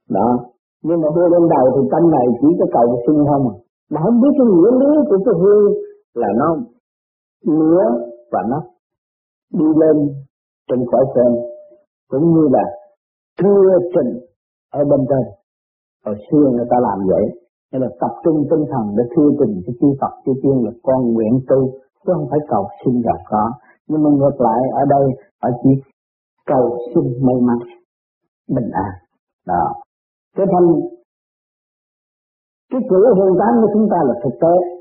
[0.09, 0.39] đó.
[0.83, 3.55] Nhưng mà đưa lên đầu thì tâm này chỉ có cầu xin không à.
[3.91, 5.73] mà không biết cái nghĩa lý của cái hương
[6.13, 6.57] là nó
[7.45, 7.83] ngứa
[8.31, 8.63] và nó
[9.53, 10.23] đi lên
[10.69, 11.31] trên khỏi trên
[12.07, 12.63] cũng như là
[13.39, 14.19] thưa trình
[14.71, 15.33] ở bên trên.
[16.05, 17.25] Hồi xưa người ta làm vậy,
[17.71, 20.71] nên là tập trung tinh thần để thưa trình cái chư Phật, chư tiên là
[20.83, 21.71] con nguyện tu,
[22.05, 23.51] chứ không phải cầu xin gặp có.
[23.87, 25.05] Nhưng mà ngược lại, ở đây
[25.39, 25.69] ở chỉ
[26.45, 27.57] cầu xin may mắn,
[28.47, 28.91] bình an.
[29.47, 29.73] Đó.
[30.35, 30.67] Cái thành
[32.71, 34.80] cái cửa hương tán của chúng ta là thực tế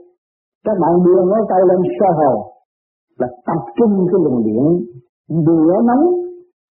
[0.64, 2.32] các bạn đưa ngón tay lên sơ hồ
[3.18, 4.64] là tập trung cái luồng điện
[5.46, 6.04] lửa nóng,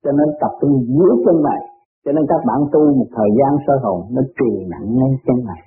[0.04, 1.60] cho nên tập trung dưới chân này
[2.04, 5.38] cho nên các bạn tu một thời gian sơ hồn, nó truyền nặng ngay chân
[5.46, 5.60] này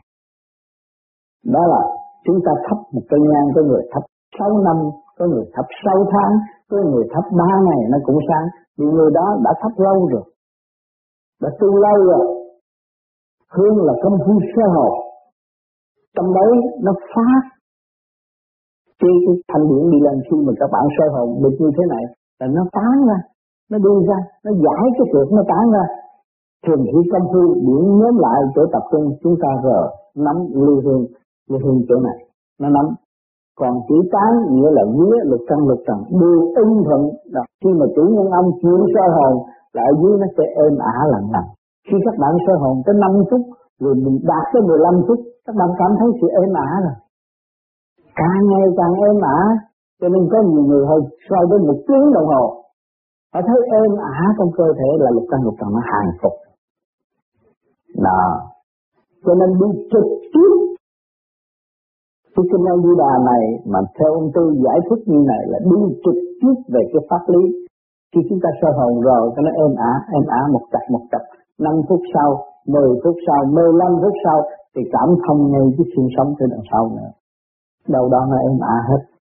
[1.53, 1.81] đó là
[2.25, 4.03] chúng ta thắp một cây nhang, có người thắp
[4.39, 4.77] 6 năm,
[5.17, 6.33] có người thắp 6 tháng,
[6.69, 8.47] có người thắp 3 ngày, nó cũng sáng.
[8.77, 10.23] Vì người đó đã thắp lâu rồi,
[11.41, 12.25] đã tu lâu rồi.
[13.55, 14.93] Hương là công phu sơ hồn.
[16.15, 16.51] Trong đấy
[16.81, 17.41] nó phát
[19.01, 21.83] cái, cái thanh điển đi lên khi mà các bạn soi hồn được như thế
[21.93, 22.03] này
[22.39, 23.19] là nó tán ra
[23.71, 25.85] nó đi ra nó giải cái trượt nó tán ra.
[26.65, 29.79] Thường khi công phu điển nhóm lại chỗ tập trung chúng ta rờ
[30.25, 31.03] nắm lưu hương
[31.49, 32.17] lưu hương chỗ này
[32.61, 32.85] nó nắm.
[33.59, 37.01] Còn chữ tán nghĩa là vía lục căn lục trần đều ưng thuận.
[37.33, 37.41] Đó.
[37.63, 39.33] khi mà chủ nhân âm chuyển soi hồn
[39.73, 41.49] là ở dưới nó sẽ êm ả lặng lặng
[41.87, 43.41] khi các bạn soi hồn tới 5 phút
[43.79, 46.95] rồi mình đạt tới 15 phút các bạn cảm thấy sự êm ả rồi
[48.19, 49.39] càng ngày càng êm ả,
[49.99, 52.45] cho nên có nhiều người hơn sau đến một tiếng đồng hồ.
[53.33, 56.35] Họ thấy êm ả trong cơ thể là lục căn, lục trần, nó hàng phục.
[58.07, 58.23] Đó.
[59.25, 60.55] Cho nên đi trực tiếp
[62.37, 65.59] cái kinh A Di Đà này mà theo ông Tư giải thích như này là
[65.71, 67.43] đi trực tiếp về cái pháp lý.
[68.11, 71.03] Khi chúng ta sơ hồn rồi, cho nó êm ả êm ả một chặt một
[71.11, 71.23] chặt
[71.59, 72.29] 5 phút sau
[72.67, 74.37] 10 phút sau 15 phút sau,
[74.75, 77.09] thì cảm thông ngay cái xương sống trên đằng sau nữa
[77.87, 79.16] đâu đó nó êm ả hết.